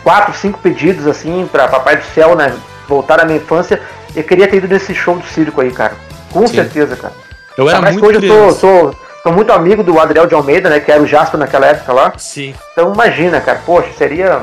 [0.02, 2.52] 4, 5 pedidos assim pra Papai do Céu, né,
[2.86, 3.80] voltar à minha infância,
[4.14, 5.92] eu queria ter ido nesse show do circo aí, cara.
[6.32, 6.54] Com Sim.
[6.54, 7.14] certeza, cara.
[7.56, 8.60] Eu era muito hoje eu tô, criança.
[8.60, 11.92] sou, sou muito amigo do Adriel de Almeida, né, que era o Jasper naquela época
[11.92, 12.12] lá.
[12.16, 12.54] Sim.
[12.72, 14.42] Então imagina, cara, poxa, seria.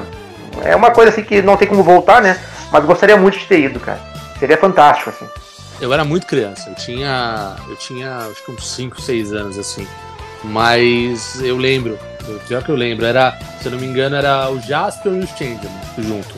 [0.63, 2.37] É uma coisa assim que não tem como voltar, né?
[2.71, 3.99] Mas gostaria muito de ter ido, cara.
[4.39, 5.25] Seria fantástico, assim.
[5.79, 7.55] Eu era muito criança, eu tinha.
[7.69, 9.87] Eu tinha acho que uns 5, 6 anos assim.
[10.43, 14.49] Mas eu lembro, o pior que eu lembro, era, se eu não me engano, era
[14.49, 16.35] o Jasper e o Changeman junto.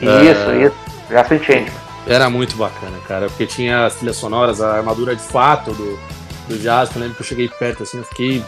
[0.00, 0.62] Isso, É.
[0.66, 0.76] isso.
[1.10, 1.72] Jasper Change.
[2.08, 5.98] Era muito bacana, cara, porque tinha as trilhas sonoras, a armadura de fato do,
[6.48, 6.96] do Jasper.
[6.96, 8.42] Eu lembro que eu cheguei perto assim, eu fiquei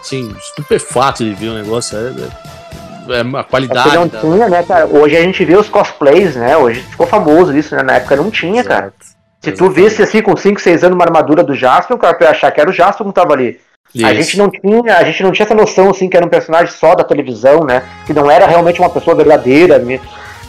[0.00, 1.96] assim, estupefato de ver o negócio.
[1.96, 4.20] É, é, é a É porque qualidade não da.
[4.20, 4.86] tinha, né, cara?
[4.86, 6.56] Hoje a gente vê os cosplays, né?
[6.56, 7.82] Hoje ficou famoso isso, né?
[7.84, 8.92] Na época não tinha, cara.
[9.40, 12.30] Se tu visse assim com 5, 6 anos uma armadura do Jasper, o cara ia
[12.30, 13.60] achar que era o Jasper que tava ali.
[14.02, 14.22] A Isso.
[14.32, 16.96] gente não tinha, a gente não tinha essa noção assim que era um personagem só
[16.96, 17.82] da televisão, né?
[18.04, 19.78] Que não era realmente uma pessoa verdadeira.
[19.78, 20.00] me-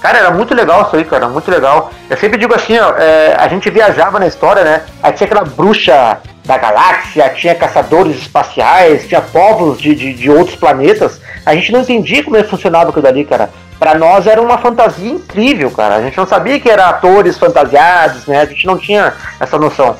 [0.01, 1.91] Cara, era muito legal isso aí, cara, muito legal.
[2.09, 4.83] Eu sempre digo assim, ó, é, a gente viajava na história, né?
[5.01, 10.55] Aí tinha aquela bruxa da galáxia, tinha caçadores espaciais, tinha povos de, de, de outros
[10.55, 11.19] planetas.
[11.45, 13.49] A gente não entendia como é que funcionava aquilo dali, cara.
[13.77, 15.95] Pra nós era uma fantasia incrível, cara.
[15.95, 18.41] A gente não sabia que era atores fantasiados, né?
[18.41, 19.95] A gente não tinha essa noção.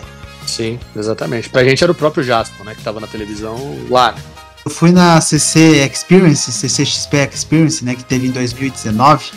[0.46, 1.50] Sim, exatamente.
[1.50, 2.74] Pra gente era o próprio Jasper, né?
[2.76, 3.56] Que tava na televisão
[3.90, 4.16] lá.
[4.66, 9.32] eu fui na CC Experience, CCXP Experience, né, que teve em 2019,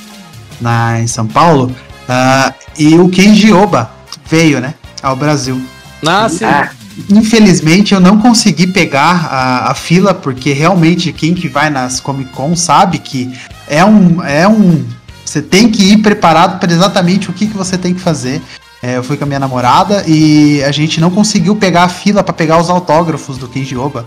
[0.61, 1.75] na, em São Paulo,
[2.09, 3.91] ah, e o Kenji Oba
[4.29, 5.61] veio, né, ao Brasil.
[6.07, 6.45] Ah, sim.
[6.45, 6.71] Ah,
[7.09, 12.31] Infelizmente eu não consegui pegar a, a fila, porque realmente quem que vai nas Comic
[12.33, 13.33] Con sabe que
[13.69, 14.23] é um.
[14.23, 14.85] É um
[15.25, 18.43] você tem que ir preparado para exatamente o que, que você tem que fazer.
[18.83, 22.25] É, eu fui com a minha namorada e a gente não conseguiu pegar a fila
[22.25, 24.07] para pegar os autógrafos do Kenji Oba.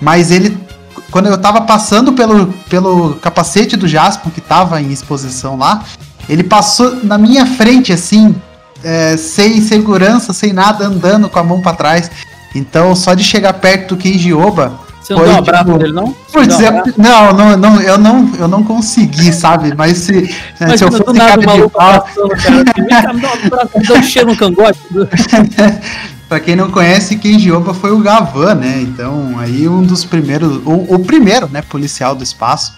[0.00, 0.56] Mas ele.
[1.10, 5.82] Quando eu tava passando pelo, pelo capacete do Jaspion, que tava em exposição lá,
[6.28, 8.34] ele passou na minha frente, assim,
[8.82, 12.10] é, sem segurança, sem nada, andando com a mão pra trás.
[12.54, 14.86] Então, só de chegar perto do Kenji Oba.
[15.00, 16.12] Você não Foi, deu um abraço tipo, nele, não?
[16.32, 16.82] Putz, Não, né?
[16.96, 19.72] não, não, não, eu não, eu não consegui, sabe?
[19.76, 22.64] Mas se, né, se eu fosse nada cara o de pau, passando, cara.
[23.02, 24.80] cá, me dá um abraço, me dá um cheiro no cangote.
[26.28, 28.80] Pra quem não conhece, Kenji Oba foi o Gavan, né?
[28.82, 32.74] Então, aí um dos primeiros, o, o primeiro, né, policial do espaço.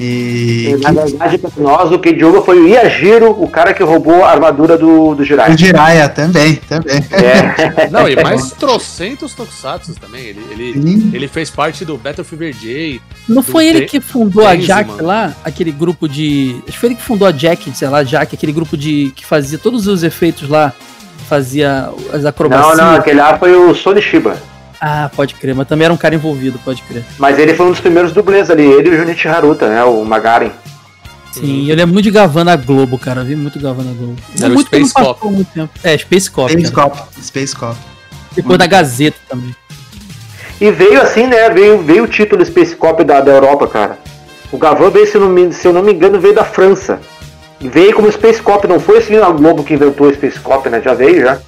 [0.00, 4.30] E Na verdade, pra nós, o Kedioga foi o Iajiro, o cara que roubou a
[4.30, 5.52] armadura do, do Jirai.
[5.52, 7.04] o Jiraiya também, também.
[7.10, 7.90] É.
[7.90, 10.22] Não, e mais trocentos tokusatsu também.
[10.26, 13.00] Ele, ele, ele fez parte do Battle Fever J.
[13.28, 15.04] Não foi ele que fundou a Jack mano.
[15.04, 15.36] lá?
[15.44, 16.60] Aquele grupo de.
[16.68, 19.12] Acho que foi ele que fundou a Jack, sei lá, Jack, aquele grupo de.
[19.16, 20.72] que fazia todos os efeitos lá.
[21.28, 22.76] Fazia as Não, acrobacias.
[22.78, 24.36] não, aquele lá foi o Sony Shiba.
[24.80, 27.04] Ah, pode crer, mas também era um cara envolvido, pode crer.
[27.18, 29.82] Mas ele foi um dos primeiros dublês ali, ele e o Junichi Haruta, né?
[29.84, 30.50] O Magaren.
[31.32, 33.20] Sim, ele é muito de Gavan na Globo, cara.
[33.20, 34.16] Eu vi muito Gavan na Globo.
[34.38, 35.26] Era o muito não Space Cop.
[35.26, 35.70] muito tempo.
[35.84, 36.50] É, Space Cop.
[36.52, 36.90] Space cara.
[36.90, 37.08] Cop.
[37.22, 37.76] Space Cop.
[38.34, 39.54] Depois da Gazeta também.
[40.60, 41.50] E veio assim, né?
[41.50, 43.98] Veio, veio o título Space Cop da, da Europa, cara.
[44.50, 46.98] O Gavan veio, se eu, não me, se eu não me engano, veio da França.
[47.60, 50.68] E veio como Space Cop, não foi assim a Globo que inventou o Space Cop,
[50.68, 50.80] né?
[50.84, 51.38] Já veio já.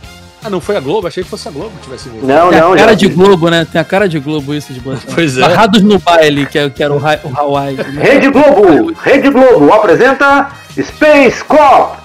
[0.43, 1.07] Ah, não foi a Globo?
[1.07, 2.27] Achei que fosse a Globo que tivesse vindo.
[2.27, 2.95] Não, Tem não, a cara já.
[2.95, 3.67] de Globo, né?
[3.71, 5.03] Tem a cara de Globo isso de botar.
[5.15, 5.41] Pois é.
[5.43, 7.77] Barrados no baile, que, é- que era o, Ra- o Hawaii.
[7.77, 8.03] né?
[8.03, 8.93] Rede Globo!
[9.03, 10.51] Rede Globo apresenta
[10.81, 11.99] Space Cop!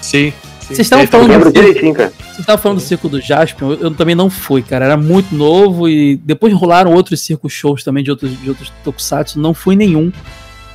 [0.00, 0.32] Sim.
[0.60, 4.62] Vocês estavam Eu falando, circo- falando do circo do Jaspion, eu, eu também não fui,
[4.62, 4.86] cara.
[4.86, 9.38] Era muito novo e depois rolaram outros circo shows também de outros, de outros tokusatsu,
[9.38, 10.10] não fui nenhum.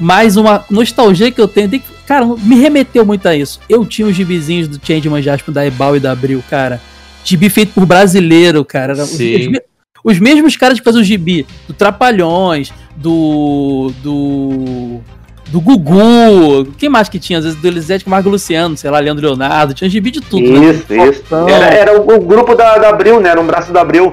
[0.02, 3.60] Mas uma nostalgia que eu tenho, cara, me remeteu muito a isso.
[3.70, 6.82] Eu tinha os gibizinhos do Changeman Jaspion, da Ebal e da Abril, cara.
[7.24, 8.96] Gibi feito por brasileiro, cara.
[8.96, 9.52] Sim.
[9.52, 9.62] os
[10.04, 13.94] os mesmos caras que fazem o gibi do Trapalhões, do.
[14.02, 15.00] do.
[15.48, 16.66] do Gugu.
[16.80, 17.38] Quem mais que tinha?
[17.38, 19.76] Às vezes do Elisete Marco Luciano, sei lá, Leandro Leonardo.
[19.76, 20.72] Tinha gibi de tudo, né?
[20.72, 20.96] Isso, isso.
[20.96, 21.48] Faustão.
[21.48, 23.30] Era, era o, o grupo da, da Abril, né?
[23.30, 24.12] Era um braço da Abril.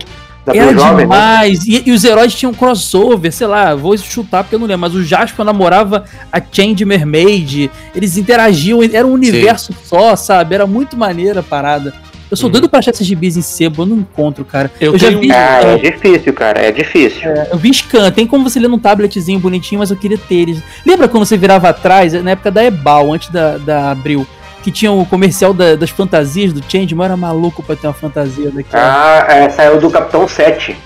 [0.53, 1.03] Da Era Abril Jovem, né?
[1.03, 1.65] demais.
[1.67, 4.95] E, e os heróis tinham crossover, sei lá, vou chutar porque eu não lembro, mas
[4.95, 10.55] o Jasper namorava a Change Mermaid, eles interagiam, era um universo só, sabe?
[10.55, 11.93] Era muito maneira a parada.
[12.31, 12.53] Eu sou Uhum.
[12.53, 14.71] doido pra achar esses gibis em sebo, eu não encontro, cara.
[14.79, 16.61] Eu já tenho vi, Ah, é é, difícil, cara.
[16.61, 17.23] É difícil.
[17.51, 20.63] eu vi scan, tem como você ler num tabletzinho bonitinho, mas eu queria ter eles.
[20.85, 24.27] Lembra quando você virava atrás, na época da Ebal, antes da, da Abril,
[24.63, 27.93] que tinha o comercial da- das fantasias do Change, mas era maluco pra ter uma
[27.95, 29.25] fantasia daquela.
[29.29, 30.77] Ah, é, saiu do Capitão 7.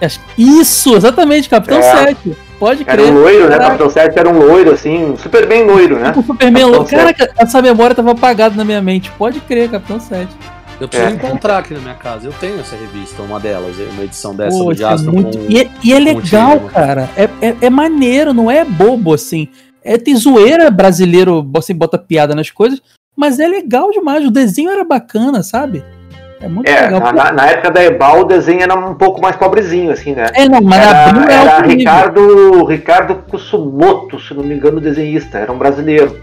[0.00, 1.82] Acho- Isso, exatamente, Capitão É.
[2.06, 2.36] 7.
[2.58, 3.14] Pode Era um crer.
[3.14, 3.48] loiro, né?
[3.50, 3.64] Caraca.
[3.70, 6.10] Capitão 7 era um loiro, assim, super bem loiro, né?
[6.16, 6.90] O Superman Capitão louco.
[6.90, 9.10] Caraca, essa memória tava apagada na minha mente.
[9.18, 10.28] Pode crer, Capitão 7.
[10.80, 11.14] Eu preciso É.
[11.14, 12.26] encontrar aqui na minha casa.
[12.26, 15.38] Eu tenho essa revista, uma delas, uma edição dessa Pô, do isso é Jasper muito-
[15.38, 15.46] com...
[15.48, 16.68] E, é, e é legal, Changeman.
[16.70, 17.10] cara.
[17.16, 19.48] É, é, é maneiro, não é bobo assim.
[19.84, 22.80] É tem zoeira brasileiro, você bota piada nas coisas,
[23.16, 24.24] mas é legal demais.
[24.24, 25.84] O desenho era bacana, sabe?
[26.40, 27.12] É muito É, legal.
[27.12, 30.26] na, na- época da Ebal o desenho era um pouco mais pobrezinho, assim, né?
[30.34, 30.98] É, não, mas Era,
[31.30, 31.78] é era nível.
[31.78, 36.20] Ricardo, Ricardo Kusumoto, se não me engano, o desenhista, era um brasileiro.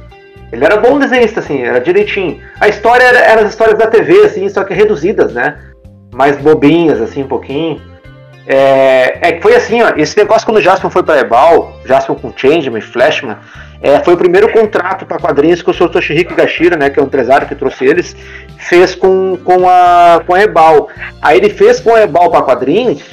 [0.52, 2.40] Ele era bom desenhista, assim, era direitinho.
[2.60, 5.58] A história era, era as histórias da TV, assim, só que reduzidas, né?
[6.14, 7.80] Mais bobinhas, assim, um pouquinho.
[8.48, 12.16] É, é que foi assim, ó, esse negócio quando o Jasper foi pra Ebal, Jasper
[12.16, 13.38] com Changeman, Flashman,
[13.82, 15.90] é, foi o primeiro contrato para quadrinhos que o Sr.
[15.90, 18.16] Toshihiko Gashira, né, que é o empresário que trouxe eles,
[18.58, 20.90] fez com, com, a, com a Ebal.
[21.22, 23.04] Aí ele fez com a Ebal para quadrinhos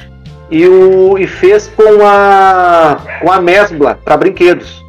[0.49, 4.83] e, o, e fez com a, com a Mesbla para brinquedos.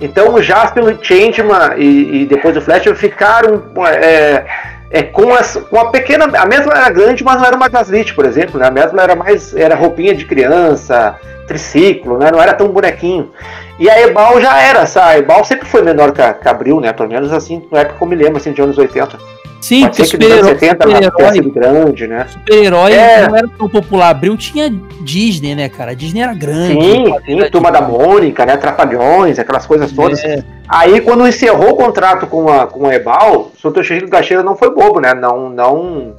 [0.00, 4.44] Então o Jasper, o Changeman e, e depois o Flash ficaram é,
[4.92, 6.26] é, com, as, com a pequena.
[6.38, 8.60] A Mesbla era grande, mas não era uma Gaslit, por exemplo.
[8.60, 8.66] Né?
[8.66, 9.56] A Mesbla era mais.
[9.56, 11.16] era roupinha de criança,
[11.46, 12.30] triciclo, né?
[12.30, 13.32] não era tão bonequinho.
[13.78, 16.50] E a Ebal já era, essa a Ebal sempre foi menor que a, que a
[16.50, 16.92] Abril, né?
[16.92, 19.18] Pelo menos assim, na época eu me lembro, assim, de anos 80.
[19.62, 22.26] Sim, Pode porque super-herói 70 ela tenha super-herói sido grande, né?
[22.28, 23.28] super-herói É.
[23.28, 24.08] não era tão popular.
[24.10, 24.68] Abril tinha
[25.02, 25.92] Disney, né, cara?
[25.92, 26.82] A Disney era grande.
[26.82, 28.56] Sim, sim, Turma da Mônica, né?
[28.56, 30.22] Trapalhões, aquelas coisas todas.
[30.24, 30.42] É.
[30.68, 33.70] Aí, quando encerrou o contrato com a, com a Ebal, o Sr.
[33.72, 35.14] Toshihiro Gashira não foi bobo, né?
[35.14, 36.14] Não, não,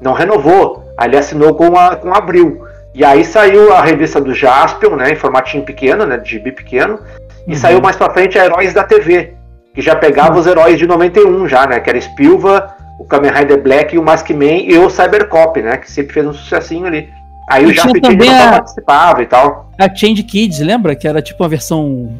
[0.00, 0.84] não renovou.
[0.96, 2.62] Aí ele assinou com a, com a Abril.
[2.94, 5.10] E aí saiu a revista do Jaspion, né?
[5.10, 6.16] Em formatinho pequeno, né?
[6.16, 7.00] De gibi pequeno.
[7.48, 7.56] E Uhum.
[7.56, 9.34] saiu mais pra frente a Heróis da TV,
[9.74, 11.80] que já pegava os heróis de 91 já, né?
[11.80, 15.76] Que era Spilva, o Kamen Rider Black e o Maskman e o Cybercop, né?
[15.76, 17.08] Que sempre fez um sucessinho ali.
[17.50, 19.70] Aí E o também também a- participava e tal.
[19.78, 20.94] A Change Kids, lembra?
[20.94, 22.10] Que era tipo uma versão.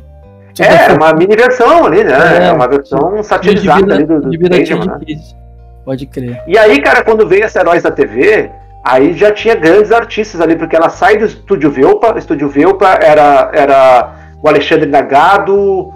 [0.59, 2.49] É, era uma mini versão ali, né?
[2.49, 4.99] É, uma versão satirizada vida, ali do, do Change né?
[5.05, 5.37] Kids.
[5.85, 6.43] Pode crer.
[6.47, 8.51] E aí, cara, quando veio essa Heróis da TV,
[8.85, 13.51] aí já tinha grandes artistas ali, porque ela sai do Estúdio Velpa, Estúdio Velpa era,
[13.53, 15.93] era o Alexandre Nagado,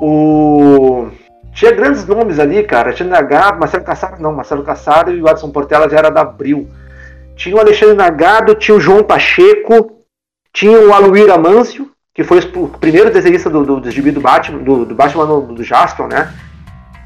[0.00, 1.08] o...
[1.52, 5.50] Tinha grandes nomes ali, cara, Alexandre Nagado, Marcelo Cassaro não, Marcelo Cassaro e o Adson
[5.50, 6.68] Portela já era da Abril.
[7.36, 9.98] Tinha o Alexandre Nagado, tinha o João Pacheco,
[10.52, 14.84] tinha o Aluir Amâncio, que foi o primeiro desenhista do, do, do do Batman, do,
[14.84, 16.32] do Batman do, do Jaspion, né?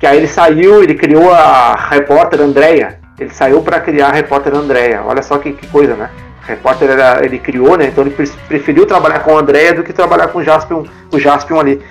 [0.00, 2.98] Que aí ele saiu, ele criou a repórter Andrea.
[3.18, 5.02] Ele saiu para criar a repórter Andrea.
[5.04, 6.10] Olha só que, que coisa, né?
[6.42, 7.86] A repórter era, ele criou, né?
[7.86, 11.18] Então ele pre- preferiu trabalhar com a Andrea do que trabalhar com o Jaspion, o
[11.18, 11.82] Jaspion ali.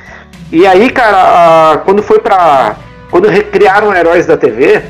[0.52, 2.76] E aí, cara, a- quando foi pra.
[3.10, 4.82] Quando recriaram Heróis da TV,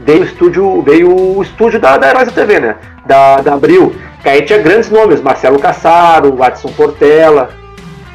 [0.00, 2.76] veio o estúdio, veio o estúdio da, da Heróis da TV, né?
[3.06, 3.94] Da, da Abril.
[4.22, 7.50] Que aí tinha grandes nomes, Marcelo Cassaro, Watson Portela,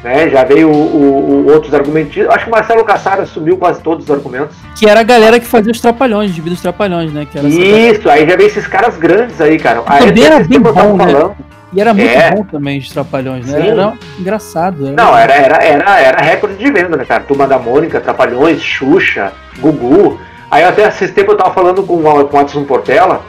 [0.02, 0.28] né?
[0.28, 2.16] Já veio o, o- o outros argumentos.
[2.28, 4.54] Acho que o Marcelo Cassaro assumiu quase todos os argumentos.
[4.78, 7.26] Que era a galera que fazia os trapalhões, os gibi dos trapalhões, né?
[7.34, 7.46] Essa.
[7.48, 9.82] Isso, aí já veio esses caras grandes aí, cara.
[9.86, 11.06] Aí Também era bem bom, né?
[11.06, 11.36] falando,
[11.74, 12.30] E era muito É.
[12.30, 13.60] bom também os trapalhões, né?
[13.60, 13.68] Sim.
[13.70, 14.86] Era engraçado.
[14.86, 17.22] Era Não, era, era, era, era recorde de venda, né, cara?
[17.24, 20.18] Turma da Mônica, Trapalhões, Xuxa, Gugu.
[20.50, 23.22] Aí até esses tempos eu tava falando com, o- com o Adson Portela.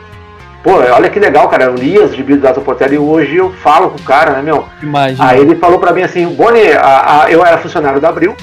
[0.64, 1.66] Pô, olha que legal, cara.
[1.66, 4.42] Eu li as gibis do Adson Portela e hoje eu falo com o cara, né,
[4.42, 4.66] meu?
[4.80, 5.20] demais.
[5.20, 6.60] Aí ele falou pra mim assim, Boni,
[7.30, 8.36] eu era funcionário da Abril,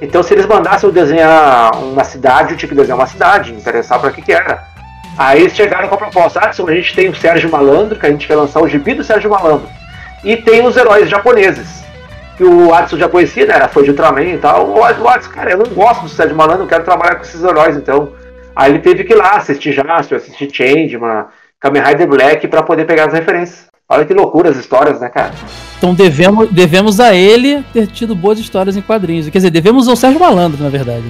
[0.00, 3.58] então se eles mandassem eu desenhar uma cidade, eu tinha que desenhar uma cidade, me
[3.58, 4.62] interessava pra que que era.
[5.20, 8.10] Aí eles chegaram com a proposta, Adson, a gente tem o Sérgio Malandro, que a
[8.10, 9.68] gente quer lançar o gibi do Sérgio Malandro.
[10.24, 11.84] E tem os heróis japoneses.
[12.38, 13.54] Que o Adson já conhecia, né?
[13.54, 14.70] Era fã de Ultraman e tal.
[14.70, 17.76] O Adson, cara, eu não gosto do Sérgio Malandro, eu quero trabalhar com esses heróis,
[17.76, 18.14] então.
[18.56, 21.26] Aí ele teve que ir lá assistir Jasper, assistir Changeman,
[21.60, 23.69] Kamen Rider Black pra poder pegar as referências.
[23.92, 25.32] Olha que loucura as histórias, né, cara?
[25.76, 29.28] Então devemos, devemos a ele ter tido boas histórias em quadrinhos.
[29.28, 31.02] Quer dizer, devemos ao Sérgio Malandro, na verdade.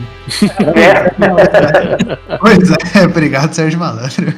[0.74, 1.10] É,
[2.40, 4.32] Pois é, obrigado, Sérgio Malandro.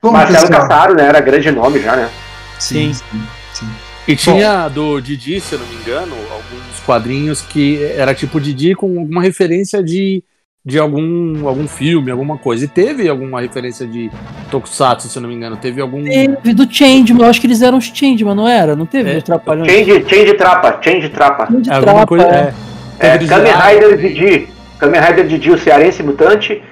[0.00, 1.06] Bom, Marcelo pessoal, Cassaro, né?
[1.06, 2.08] Era grande nome já, né?
[2.56, 3.02] sim, Sim.
[3.12, 3.22] sim,
[3.54, 3.66] sim.
[4.06, 8.76] E tinha do Didi, se eu não me engano, alguns quadrinhos que era tipo Didi
[8.76, 10.22] com alguma referência de,
[10.64, 12.64] de algum, algum filme, alguma coisa.
[12.64, 14.10] E teve alguma referência de
[14.50, 15.56] Tokusatsu, se eu não me engano.
[15.56, 16.04] Teve algum.
[16.04, 18.76] Teve do Changeman, eu acho que eles eram os Changeman, não era?
[18.76, 19.20] Não teve É.
[19.20, 19.70] Trapalhões?
[19.70, 21.46] Change, change Trapa, Change Trapa.
[21.46, 22.26] Change alguma Trapa, coisa.
[22.26, 22.54] é.
[23.00, 23.06] É.
[23.14, 23.52] É, Kamen.
[23.52, 24.48] Rider Didi.
[24.78, 26.62] Kamen Rider Didi, o cearense mutante.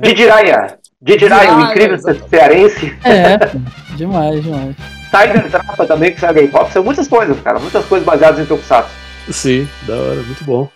[0.00, 0.78] Didiraia.
[1.00, 1.98] Didiraia, o incrível
[2.30, 2.94] cearense.
[3.04, 3.38] É,
[3.96, 4.76] demais, demais.
[5.10, 6.72] Tiger Trapa também, que sabe pop.
[6.72, 7.58] São muitas coisas, cara.
[7.58, 8.90] Muitas coisas baseadas em Tokusatsu.
[9.30, 10.68] Sim, da hora, muito bom.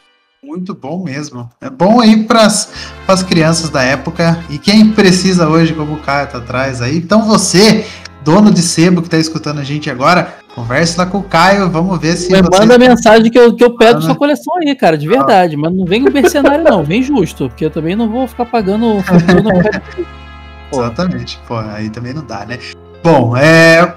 [0.46, 1.50] Muito bom mesmo.
[1.60, 6.28] É bom aí para as crianças da época e quem precisa hoje, como o Caio
[6.28, 6.96] tá atrás aí.
[6.98, 7.84] Então você,
[8.22, 11.98] dono de sebo que tá escutando a gente agora, converse lá com o Caio, vamos
[11.98, 12.60] ver se Mas você...
[12.60, 15.56] manda mensagem que eu, que eu pego Ah, sua coleção aí, cara, de verdade.
[15.56, 18.98] Mas não vem com mercenário, não, vem justo, porque eu também não vou ficar pagando.
[20.72, 21.40] Exatamente.
[21.48, 22.56] Pô, aí também não dá, né?
[23.02, 23.95] Bom, é.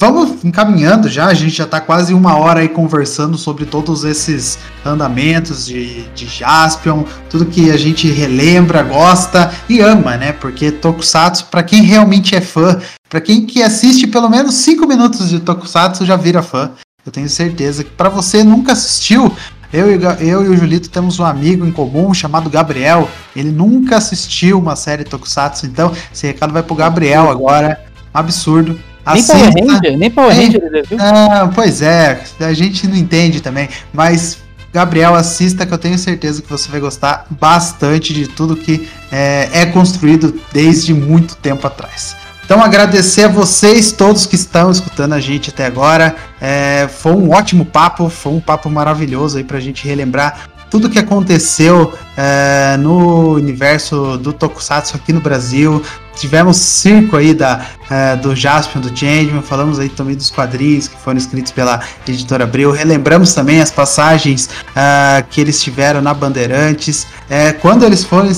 [0.00, 4.58] Vamos encaminhando já, a gente já tá quase uma hora aí conversando sobre todos esses
[4.82, 10.32] andamentos de, de Jaspion, tudo que a gente relembra, gosta e ama, né?
[10.32, 12.80] Porque Tokusatsu, pra quem realmente é fã,
[13.10, 16.70] pra quem que assiste pelo menos 5 minutos de Tokusatsu já vira fã.
[17.04, 19.30] Eu tenho certeza que pra você nunca assistiu,
[19.70, 23.06] eu e, eu e o Julito temos um amigo em comum chamado Gabriel.
[23.36, 27.78] Ele nunca assistiu uma série Tokusatsu, então esse recado vai pro Gabriel agora.
[28.14, 28.80] Um absurdo.
[29.14, 29.72] Nem Power Assista.
[29.72, 30.98] Ranger, nem Power Nem- Ranger ele viu?
[31.00, 34.38] Ah, pois é, a gente não entende também, mas
[34.72, 39.48] Gabriel, assista que eu tenho certeza que você vai gostar bastante de tudo que é,
[39.52, 42.14] é construído desde muito tempo atrás.
[42.44, 46.16] Então agradecer a vocês todos que estão escutando a gente até agora.
[46.40, 50.98] É, foi um ótimo papo, foi um papo maravilhoso aí pra gente relembrar tudo que
[50.98, 55.82] aconteceu é, no universo do Tokusatsu aqui no Brasil.
[56.20, 60.96] Tivemos circo aí da, é, do Jaspion, do Changeman, falamos aí também dos quadrinhos que
[61.00, 67.06] foram escritos pela editora Abril, relembramos também as passagens ah, que eles tiveram na Bandeirantes,
[67.28, 68.28] é, quando eles foram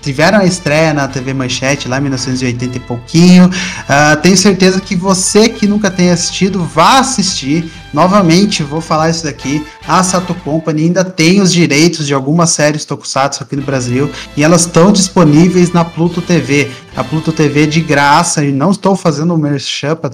[0.00, 3.50] tiveram a estreia na TV Manchete lá em 1980 e pouquinho.
[3.88, 7.70] Ah, tenho certeza que você que nunca tem assistido, vá assistir.
[7.92, 9.64] Novamente, vou falar isso daqui.
[9.86, 14.44] A Sato Company ainda tem os direitos de algumas séries Tokusatsu aqui no Brasil e
[14.44, 16.70] elas estão disponíveis na Pluto TV.
[16.96, 20.10] A Pluto TV de graça, e não estou fazendo merchan para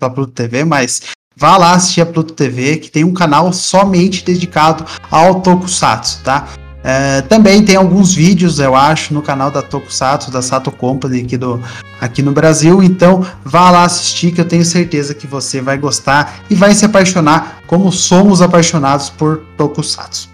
[0.00, 1.02] a Pluto TV, mas
[1.36, 6.48] vá lá assistir a Pluto TV, que tem um canal somente dedicado ao Tokusatsu, tá?
[6.84, 11.36] É, também tem alguns vídeos, eu acho, no canal da Tokusatsu, da Sato Company aqui,
[11.36, 11.60] do,
[12.00, 12.82] aqui no Brasil.
[12.82, 16.84] Então, vá lá assistir, que eu tenho certeza que você vai gostar e vai se
[16.84, 20.28] apaixonar como somos apaixonados por Tokusatsu.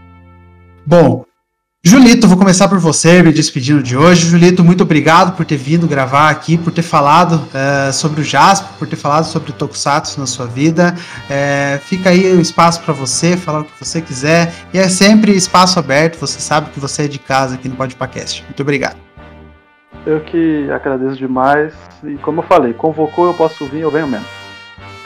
[0.86, 1.24] Bom,
[1.88, 4.26] Julito, vou começar por você, me despedindo de hoje.
[4.26, 8.78] Julito, muito obrigado por ter vindo gravar aqui, por ter falado eh, sobre o Jasper,
[8.78, 10.94] por ter falado sobre o Tokusatsu na sua vida.
[11.30, 14.52] Eh, fica aí o espaço para você, falar o que você quiser.
[14.74, 18.44] E é sempre espaço aberto, você sabe que você é de casa aqui no Podcast.
[18.44, 18.98] Muito obrigado.
[20.04, 21.72] Eu que agradeço demais.
[22.04, 24.37] E como eu falei, convocou, eu posso vir, eu venho mesmo.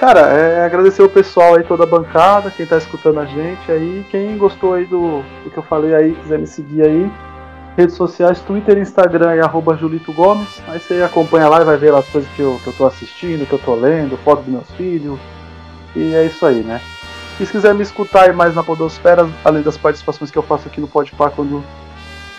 [0.03, 4.05] Cara, é agradecer o pessoal aí, toda a bancada, quem tá escutando a gente aí.
[4.11, 7.12] Quem gostou aí do, do que eu falei aí, quiser me seguir aí.
[7.76, 10.61] Redes sociais, Twitter, Instagram é arroba Julito Gomes.
[10.66, 13.46] Aí você acompanha lá e vai ver as coisas que eu, que eu tô assistindo,
[13.46, 15.20] que eu tô lendo, foto dos meus filhos.
[15.94, 16.80] E é isso aí, né?
[17.38, 20.66] E se quiser me escutar aí mais na Podosfera, além das participações que eu faço
[20.66, 21.62] aqui no Podpah quando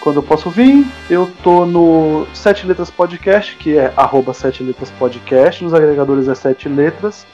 [0.01, 0.85] quando eu posso vir.
[1.09, 6.35] Eu tô no Sete Letras Podcast, que é arroba Sete Letras Podcast, nos agregadores é
[6.35, 7.25] Sete Letras.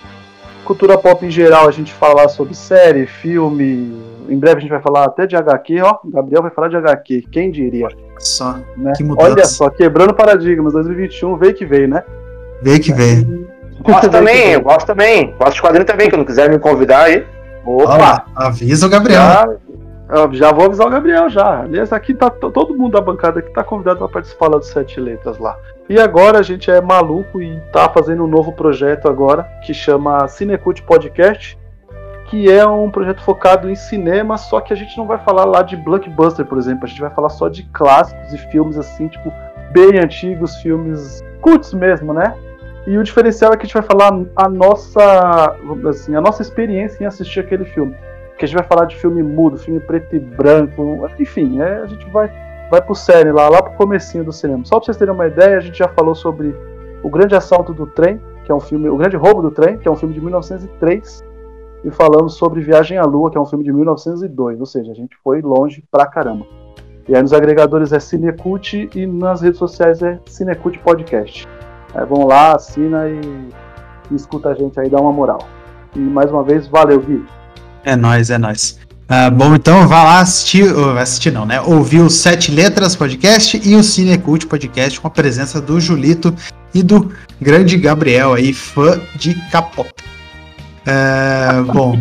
[0.70, 3.92] Cultura pop em geral, a gente fala sobre série, filme.
[4.30, 5.98] Em breve a gente vai falar até de HQ, ó.
[6.04, 7.88] O Gabriel vai falar de HQ, quem diria,
[8.20, 8.94] Só, né?
[8.96, 9.32] que mudança.
[9.32, 12.04] Olha só, quebrando paradigmas, 2021, veio que veio, né?
[12.62, 13.48] Vê que vem.
[13.82, 15.34] Gosto também, eu gosto também.
[15.40, 17.26] Gosto de quadrinho também, que não quiser me convidar aí.
[17.66, 18.26] Opa!
[18.36, 19.22] Ó, avisa o Gabriel.
[19.22, 19.50] Já,
[20.10, 21.62] eu já vou avisar o Gabriel já.
[21.62, 24.70] Aliás, aqui tá to- todo mundo da bancada aqui tá convidado para participar lá dos
[24.70, 25.56] Sete Letras lá.
[25.88, 30.28] E agora a gente é maluco e tá fazendo um novo projeto agora que chama
[30.28, 31.58] Cinecult Podcast,
[32.26, 35.64] que é um projeto focado em cinema, só que a gente não vai falar lá
[35.64, 39.34] de blockbuster, por exemplo, a gente vai falar só de clássicos e filmes assim, tipo,
[39.72, 42.36] bem antigos, filmes cults mesmo, né?
[42.86, 45.56] E o diferencial é que a gente vai falar a nossa,
[45.88, 47.96] assim, a nossa experiência em assistir aquele filme
[48.40, 51.86] que a gente vai falar de filme mudo, filme preto e branco, enfim, é, a
[51.86, 52.32] gente vai
[52.72, 54.64] vai pro série lá, lá pro comecinho do cinema.
[54.64, 56.56] Só pra vocês terem uma ideia, a gente já falou sobre
[57.04, 59.88] O Grande Assalto do Trem, que é um filme, O Grande Roubo do Trem, que
[59.88, 61.24] é um filme de 1903,
[61.84, 64.96] e falamos sobre Viagem à Lua, que é um filme de 1902, ou seja, a
[64.96, 66.46] gente foi longe pra caramba.
[67.08, 71.48] E aí nos agregadores é Cinecult e nas redes sociais é Cinecult Podcast.
[71.96, 73.20] É, vão lá, assina e,
[74.12, 75.40] e escuta a gente aí, dá uma moral.
[75.96, 77.26] E mais uma vez, valeu, Gui.
[77.84, 78.78] É nóis, é nóis.
[79.12, 80.66] Ah, bom, então vá lá assistir,
[81.00, 81.60] assistir não, né?
[81.62, 86.34] Ouvir o Sete Letras Podcast e o Cinecult Podcast com a presença do Julito
[86.76, 87.12] e do
[87.42, 90.04] grande Gabriel aí, fã de Capota.
[90.86, 91.98] É, bom.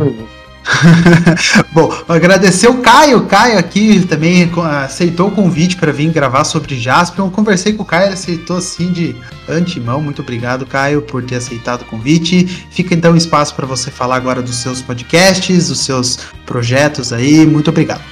[1.73, 3.27] Bom, agradecer o Caio.
[3.27, 4.51] Caio aqui também
[4.85, 7.27] aceitou o convite para vir gravar sobre Jaspion.
[7.27, 9.16] Eu conversei com o Caio, ele aceitou assim de
[9.49, 10.01] antemão.
[10.01, 12.45] Muito obrigado, Caio, por ter aceitado o convite.
[12.71, 17.47] Fica então espaço para você falar agora dos seus podcasts, dos seus projetos aí.
[17.47, 18.03] Muito obrigado.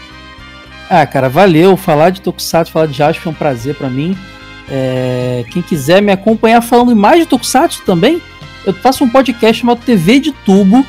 [0.89, 1.77] Ah, cara, valeu.
[1.77, 4.17] Falar de Tokusatsu, falar de Jaspion é um prazer para mim.
[4.69, 5.45] É...
[5.51, 8.21] Quem quiser me acompanhar falando mais de Tokusatsu também,
[8.65, 10.85] eu faço um podcast chamado TV de Tubo,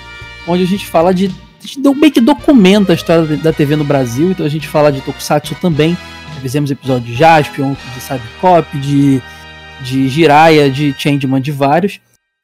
[0.48, 1.32] onde a gente fala de
[1.62, 5.02] gente meio que documenta a história da TV no Brasil, então a gente fala de
[5.02, 5.98] Tokusatsu também.
[6.42, 9.22] Fizemos episódio de Jaspion, de Cybercop, de,
[9.82, 12.00] de Jiraiya, de Changeman, de vários.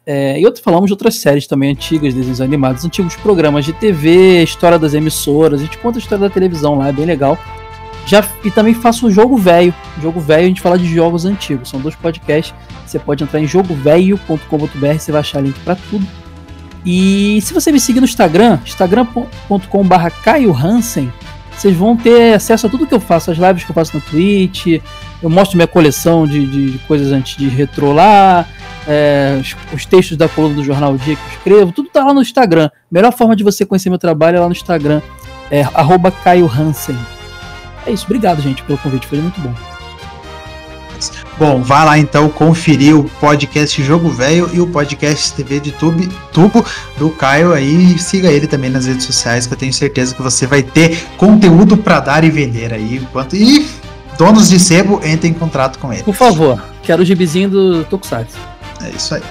[0.05, 4.43] É, e outro, falamos de outras séries também antigas, desenhos animados, antigos programas de TV,
[4.43, 7.37] história das emissoras, a gente conta a história da televisão lá, é bem legal.
[8.05, 9.73] Já, e também faço o Jogo Velho.
[10.01, 11.69] Jogo Velho a gente fala de jogos antigos.
[11.69, 12.53] São dois podcasts.
[12.85, 16.05] Você pode entrar em jogovelho.com.br, você vai achar link para tudo.
[16.85, 21.11] E se você me seguir no Instagram, instagram.com.br Caio Hansen,
[21.55, 24.01] vocês vão ter acesso a tudo que eu faço, as lives que eu faço na
[24.01, 24.81] Twitch,
[25.21, 28.45] eu mostro minha coleção de, de, coisas antes de retro lá,
[28.87, 32.13] é, os, os, textos da coluna do Jornal Dia que eu escrevo, tudo tá lá
[32.13, 32.69] no Instagram.
[32.91, 35.01] Melhor forma de você conhecer meu trabalho é lá no Instagram,
[35.49, 36.97] é arroba Caio Hansen.
[37.85, 39.72] É isso, obrigado gente pelo convite, foi muito bom.
[41.37, 46.07] Bom, vá lá então conferir o podcast Jogo Velho e o podcast TV de Tube,
[46.31, 46.63] Tubo
[46.97, 47.97] do Caio aí.
[47.97, 51.75] Siga ele também nas redes sociais, que eu tenho certeza que você vai ter conteúdo
[51.75, 52.97] para dar e vender aí.
[52.97, 53.35] Enquanto...
[53.35, 53.67] E
[54.17, 56.03] donos de sebo, entrem em contrato com ele.
[56.03, 58.37] Por favor, quero o gibizinho do Tokusatsu.
[58.83, 59.23] É isso aí.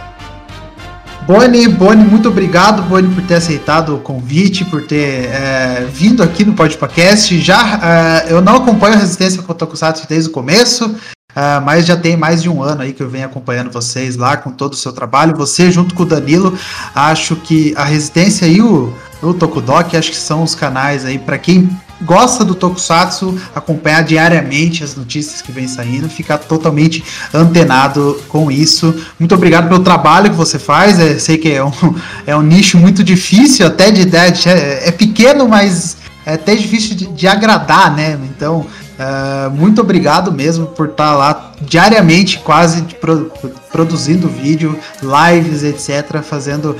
[1.26, 6.44] Boni, Boni, muito obrigado, Boni, por ter aceitado o convite, por ter é, vindo aqui
[6.44, 7.38] no podcast.
[7.40, 10.96] Já é, eu não acompanho a Resistência com o Tokusatsu desde o começo.
[11.34, 14.36] Uh, mas já tem mais de um ano aí que eu venho acompanhando vocês lá
[14.36, 15.34] com todo o seu trabalho.
[15.36, 16.56] Você, junto com o Danilo,
[16.94, 21.38] acho que a Resistência e o, o Tokudok, acho que são os canais aí para
[21.38, 21.70] quem
[22.02, 27.02] gosta do Tokusatsu, acompanhar diariamente as notícias que vem saindo, ficar totalmente
[27.32, 28.94] antenado com isso.
[29.18, 30.98] Muito obrigado pelo trabalho que você faz.
[30.98, 31.72] É, sei que é um,
[32.26, 34.48] é um nicho muito difícil, até de idade.
[34.48, 38.18] É, é pequeno, mas é até difícil de, de agradar, né?
[38.24, 38.66] Então
[39.02, 43.32] Uh, muito obrigado mesmo por estar tá lá diariamente, quase pro,
[43.70, 46.22] produzindo vídeo, lives, etc.
[46.22, 46.76] Fazendo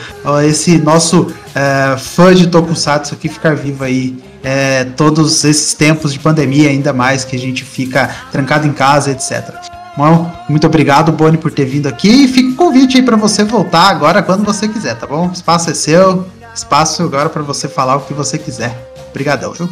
[0.47, 6.19] esse nosso uh, fã de Tokusatsu aqui ficar vivo aí é, todos esses tempos de
[6.19, 9.55] pandemia, ainda mais que a gente fica trancado em casa, etc.
[9.97, 12.25] Bom, muito obrigado, Boni, por ter vindo aqui.
[12.25, 15.31] E fica o convite aí para você voltar agora quando você quiser, tá bom?
[15.33, 18.93] Espaço é seu, espaço agora para você falar o que você quiser.
[19.11, 19.69] Obrigadão, viu?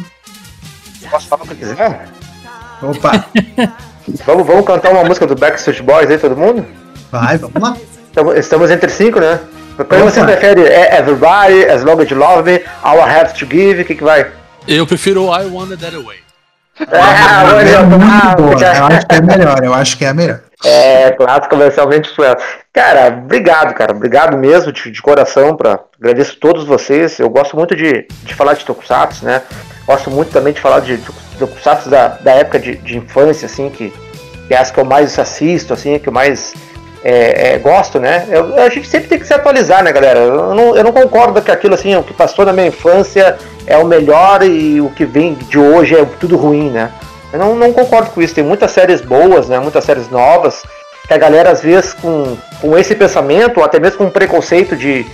[1.09, 2.07] Posso falar o que quiser?
[2.81, 3.25] Opa!
[4.25, 6.65] vamos, vamos cantar uma música do Backstreet Boys aí, todo mundo?
[7.11, 7.77] Vai, vamos lá.
[8.07, 9.39] Estamos, estamos entre cinco, né?
[9.87, 10.63] Qual você prefere?
[10.63, 13.95] É Everybody, As Long As You Love Me, All I Have To Give, o que,
[13.95, 14.27] que vai?
[14.67, 16.19] Eu prefiro I Want That Away.
[16.91, 18.75] Ah, é, é muito boa.
[18.75, 20.39] Eu acho que é melhor, eu acho que é a melhor.
[20.63, 22.43] É, clássico comercialmente influente.
[22.71, 23.91] Cara, obrigado, cara.
[23.91, 25.55] Obrigado mesmo, de, de coração.
[25.55, 27.19] Pra, agradeço a todos vocês.
[27.19, 29.41] Eu gosto muito de, de falar de Tokusatsu, né?
[29.85, 31.11] Gosto muito também de falar de, de
[31.47, 33.93] tokusatsu da, da época de, de infância, assim, que,
[34.47, 36.53] que é as que eu mais assisto, assim, que eu mais
[37.03, 38.27] é, é, gosto, né?
[38.29, 40.19] Eu, a gente sempre tem que se atualizar, né, galera?
[40.19, 43.77] Eu não, eu não concordo que aquilo, assim, o que passou na minha infância é
[43.77, 46.91] o melhor e o que vem de hoje é tudo ruim, né?
[47.33, 48.35] Eu não, não concordo com isso.
[48.35, 49.57] Tem muitas séries boas, né?
[49.59, 50.61] Muitas séries novas
[51.07, 54.75] que a galera, às vezes, com, com esse pensamento, ou até mesmo com um preconceito
[54.75, 55.05] de,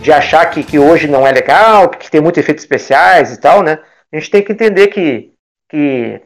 [0.00, 3.62] de achar que, que hoje não é legal, que tem muitos efeitos especiais e tal,
[3.62, 3.78] né?
[4.12, 5.33] A gente tem que entender que
[5.74, 6.20] que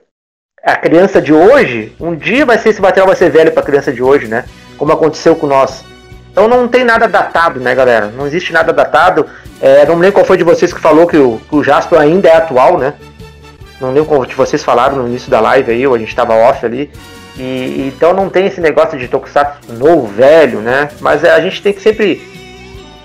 [0.63, 3.65] a criança de hoje, um dia vai ser esse material vai ser velho para a
[3.65, 4.45] criança de hoje, né?
[4.77, 5.83] Como aconteceu com nós.
[6.31, 8.09] Então não tem nada datado, né, galera?
[8.09, 9.27] Não existe nada datado.
[9.59, 12.29] É, não lembro qual foi de vocês que falou que o, que o Jasper ainda
[12.29, 12.93] é atual, né?
[13.81, 16.35] Não lembro qual de vocês falaram no início da live aí, ou a gente estava
[16.35, 16.91] off ali.
[17.39, 20.91] E, então não tem esse negócio de Tokusatsu novo, velho, né?
[21.01, 22.21] Mas é, a gente tem que sempre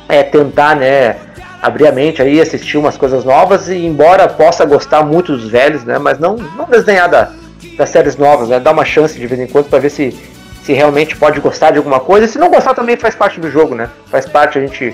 [0.09, 1.15] é, tentar, né?
[1.63, 5.85] Abrir a mente aí, assistir umas coisas novas e embora possa gostar muito dos velhos,
[5.85, 7.31] né, mas não, não desdenhar da,
[7.77, 8.59] das séries novas, né?
[8.59, 10.13] Dá uma chance de vez em quando para ver se,
[10.61, 12.27] se realmente pode gostar de alguma coisa.
[12.27, 13.89] Se não gostar também faz parte do jogo, né?
[14.07, 14.93] Faz parte a gente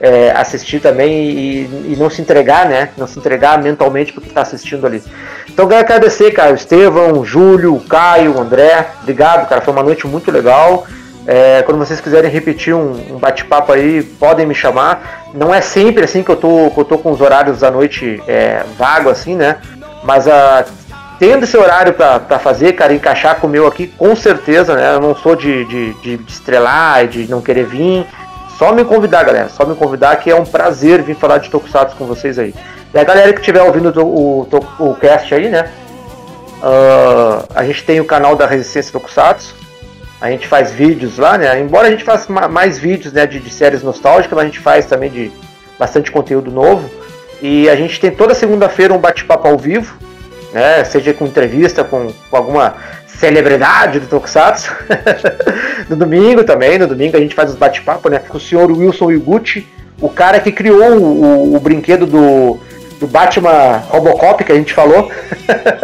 [0.00, 2.90] é, assistir também e, e, não se entregar, né?
[2.96, 5.00] Não se entregar mentalmente porque está assistindo ali.
[5.48, 8.88] Então quero agradecer, cara, o Estevão, o Júlio, o Caio, o André.
[9.02, 9.60] Obrigado, cara.
[9.60, 10.84] Foi uma noite muito legal.
[11.30, 15.28] É, quando vocês quiserem repetir um, um bate-papo aí, podem me chamar.
[15.34, 18.22] Não é sempre assim que eu tô, que eu tô com os horários da noite
[18.26, 19.58] é, vago, assim, né?
[20.02, 20.64] Mas a,
[21.18, 24.94] tendo esse horário para fazer, cara, encaixar com o meu aqui, com certeza, né?
[24.94, 28.06] Eu não sou de, de, de estrelar e de não querer vir.
[28.56, 29.50] Só me convidar, galera.
[29.50, 32.54] Só me convidar que é um prazer vir falar de Tokusatsu com vocês aí.
[32.94, 35.70] E a galera que estiver ouvindo o, o, o cast aí, né?
[36.62, 39.57] Uh, a gente tem o canal da Resistência Tokusatsu.
[40.20, 41.60] A gente faz vídeos lá, né?
[41.60, 45.10] Embora a gente faça mais vídeos né, de, de séries nostálgicas, a gente faz também
[45.10, 45.30] de
[45.78, 46.90] bastante conteúdo novo.
[47.40, 49.96] E a gente tem toda segunda-feira um bate-papo ao vivo,
[50.52, 50.82] né?
[50.82, 52.74] Seja com entrevista com, com alguma
[53.06, 54.74] celebridade do Tokusatsu.
[55.88, 58.18] no domingo também, no domingo a gente faz os bate-papo, né?
[58.18, 59.68] Com o senhor Wilson Iguchi,
[60.00, 62.58] o cara que criou o, o, o brinquedo do,
[62.98, 65.10] do Batman Robocop que a gente falou.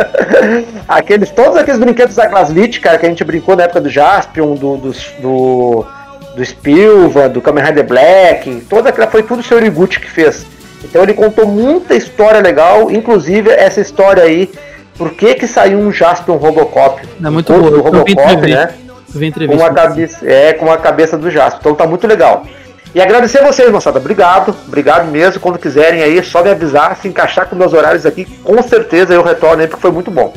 [0.89, 4.55] aqueles, todos aqueles brinquedos da Glaslit, cara, que a gente brincou na época do Jaspion,
[4.55, 5.87] do, do, do,
[6.35, 10.45] do Spilva, do Kamen Rider Black, toda aquela foi tudo o senhor Iguchi que fez.
[10.85, 14.51] Então ele contou muita história legal, inclusive essa história aí
[14.97, 17.03] por que que saiu um Jaspion Robocop?
[17.23, 17.71] É muito bom.
[17.71, 18.75] Do Robocop, né?
[19.49, 21.59] Com uma cabeça, é, com a cabeça do Jaspion.
[21.61, 22.45] Então tá muito legal.
[22.95, 23.99] E agradecer a vocês, moçada.
[23.99, 25.41] Obrigado, obrigado mesmo.
[25.41, 29.13] Quando quiserem aí, é só me avisar, se encaixar com meus horários aqui, com certeza
[29.13, 30.33] eu retorno aí, porque foi muito bom.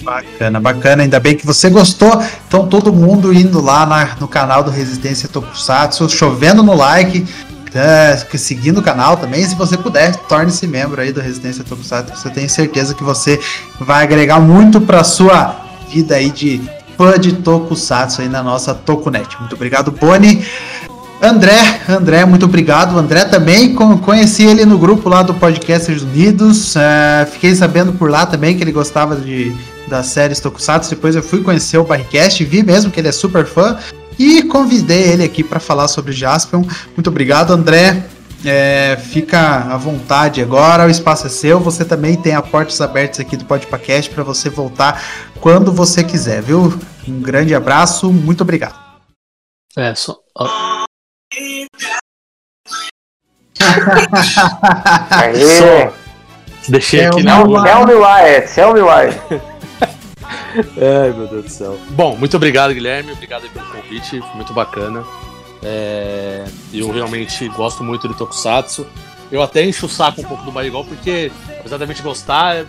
[0.00, 1.02] Bacana, bacana.
[1.02, 2.22] Ainda bem que você gostou.
[2.46, 7.26] Então, todo mundo indo lá na, no canal do Resistência Tokusatsu, chovendo no like
[7.74, 9.44] é, seguindo o canal também.
[9.44, 12.26] Se você puder, torne-se membro aí do Residência Tokusatsu.
[12.26, 13.38] Eu tenho certeza que você
[13.78, 15.56] vai agregar muito para sua
[15.90, 16.62] vida aí de
[16.96, 19.38] fã de Tokusatsu aí na nossa Tokunet.
[19.38, 20.46] Muito obrigado, Boni.
[21.20, 22.98] André, André, muito obrigado.
[22.98, 26.76] André também, conheci ele no grupo lá do Podcasters Unidos.
[26.76, 29.54] É, fiquei sabendo por lá também que ele gostava de,
[29.88, 30.90] das séries Tokusatsu.
[30.90, 33.78] Depois eu fui conhecer o Barricast, vi mesmo que ele é super fã
[34.18, 36.62] e convidei ele aqui para falar sobre Jaspion.
[36.94, 38.04] Muito obrigado, André.
[38.44, 41.58] É, fica à vontade agora, o espaço é seu.
[41.60, 45.02] Você também tem a portas abertas aqui do Podpacast para você voltar
[45.40, 46.78] quando você quiser, viu?
[47.08, 48.76] Um grande abraço, muito obrigado.
[49.76, 50.18] É, só.
[55.10, 55.90] Aê.
[56.68, 57.36] Deixei aqui na.
[57.36, 59.14] Tell me why, tell me why.
[60.56, 61.78] Ai, meu Deus do céu.
[61.90, 63.12] Bom, muito obrigado, Guilherme.
[63.12, 64.20] Obrigado pelo convite.
[64.20, 65.04] Foi muito bacana.
[65.62, 66.44] É...
[66.72, 68.86] Eu realmente gosto muito de Tokusatsu.
[69.30, 72.64] Eu até encho o saco um pouco do Barigol, porque, apesar da gente gostar,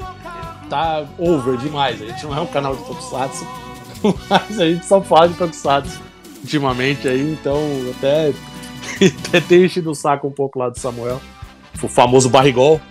[0.70, 2.02] tá over demais.
[2.02, 3.48] A gente não é um canal de Tokusatsu,
[4.30, 6.08] mas a gente só fala de Tokusatsu
[6.42, 7.60] ultimamente aí, então
[7.98, 8.34] até,
[9.34, 11.22] até enchido o saco um pouco lá do Samuel.
[11.82, 12.82] O famoso Barrigol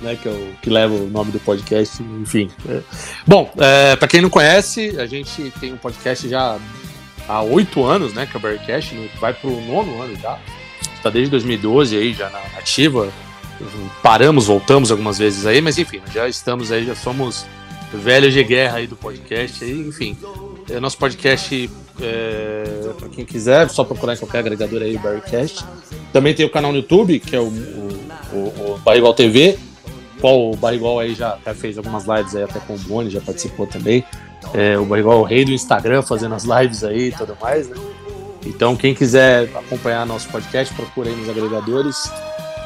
[0.00, 2.50] né, que, é o, que leva o nome do podcast, enfim.
[2.68, 2.80] É.
[3.26, 6.58] Bom, é, para quem não conhece, a gente tem um podcast já
[7.28, 10.38] há oito anos, né, que é o Bearcast, vai pro nono ano já.
[10.94, 13.10] Está desde 2012 aí, já na ativa.
[14.02, 17.46] Paramos, voltamos algumas vezes aí, mas enfim, já estamos aí, já somos
[17.92, 20.16] velhos de guerra aí do podcast aí, enfim.
[20.70, 25.64] É, nosso podcast, é, para quem quiser, só procurar em qualquer agregador aí, o Barrycast.
[26.12, 29.58] Também tem o canal no YouTube, que é o, o, o, Barrigual TV
[30.20, 33.20] qual o Barrigol aí já, já, fez algumas lives aí até com o Boni, já
[33.20, 34.04] participou também.
[34.54, 37.68] É, o Barrigol é o rei do Instagram fazendo as lives aí e tudo mais,
[37.68, 37.76] né?
[38.44, 42.10] Então, quem quiser acompanhar nosso podcast, procura aí nos agregadores.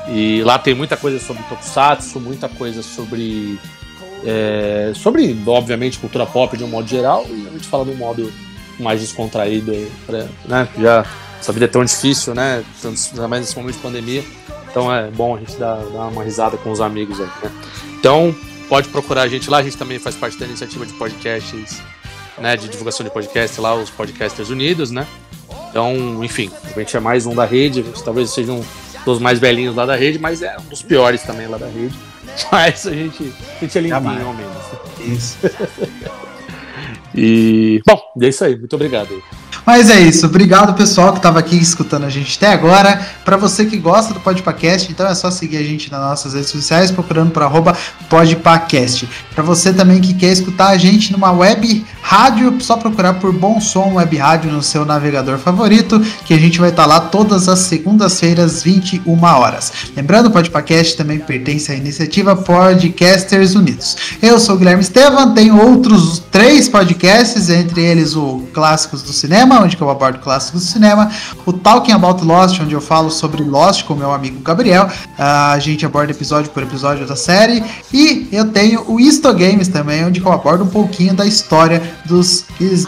[0.08, 3.58] E lá tem muita coisa sobre Tokusatsu, muita coisa sobre.
[4.24, 7.96] É, sobre, obviamente, cultura pop de um modo geral, e a gente fala de um
[7.96, 8.32] modo
[8.78, 10.68] mais descontraído aí, pra, né?
[10.78, 11.06] Já
[11.40, 12.62] essa vida é tão difícil, né?
[12.84, 14.22] Ainda mais nesse momento de pandemia.
[14.70, 17.50] Então é bom a gente dar, dar uma risada com os amigos aí, né?
[17.98, 18.34] Então,
[18.68, 21.82] pode procurar a gente lá, a gente também faz parte da iniciativa de podcasts,
[22.38, 22.56] né?
[22.56, 25.06] De divulgação de podcast lá, os Podcasters Unidos, né?
[25.70, 28.62] Então, enfim, a gente é mais um da rede, a gente talvez seja um
[29.04, 31.94] dos mais velhinhos lá da rede, mas é um dos piores também lá da rede.
[32.52, 34.64] Mas a gente, a gente é limpinho ao menos.
[35.00, 35.38] Isso.
[37.14, 38.56] e, bom, é isso aí.
[38.56, 39.22] Muito obrigado.
[39.64, 40.26] Mas é isso.
[40.26, 43.00] Obrigado, pessoal, que estava aqui escutando a gente até agora.
[43.24, 46.50] Para você que gosta do Podpacast, então é só seguir a gente nas nossas redes
[46.50, 47.76] sociais, procurando por arroba
[48.08, 49.08] Podpacast.
[49.34, 53.60] Para você também que quer escutar a gente numa web rádio, só procurar por Bom
[53.60, 57.48] Som Web Rádio no seu navegador favorito, que a gente vai estar tá lá todas
[57.48, 59.72] as segundas-feiras, 21 horas.
[59.96, 63.96] Lembrando, o Podpacast também pertence à iniciativa Podcasters Unidos.
[64.20, 69.49] Eu sou o Guilherme Estevam, tenho outros três podcasts, entre eles o Clássicos do Cinema,
[69.58, 71.10] onde eu abordo clássicos do cinema,
[71.44, 75.84] o Talking About Lost, onde eu falo sobre Lost com meu amigo Gabriel, a gente
[75.84, 77.62] aborda episódio por episódio da série,
[77.92, 82.44] e eu tenho o Isto Games também, onde eu abordo um pouquinho da história dos,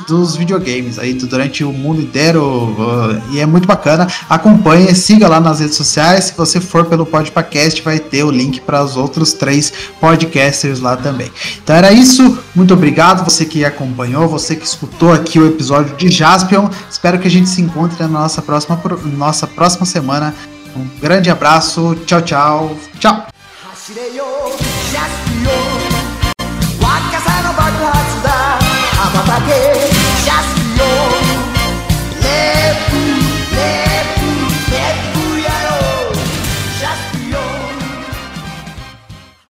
[0.07, 4.07] dos videogames aí durante o mundo inteiro, uh, e é muito bacana.
[4.29, 8.61] Acompanhe, siga lá nas redes sociais, se você for pelo Podpacast, vai ter o link
[8.61, 11.31] para os outros três podcasters lá também.
[11.63, 16.11] Então era isso, muito obrigado você que acompanhou, você que escutou aqui o episódio de
[16.53, 16.69] Champion.
[16.91, 18.79] Espero que a gente se encontre na nossa próxima,
[19.17, 20.35] nossa próxima semana.
[20.77, 23.27] Um grande abraço, tchau, tchau, tchau!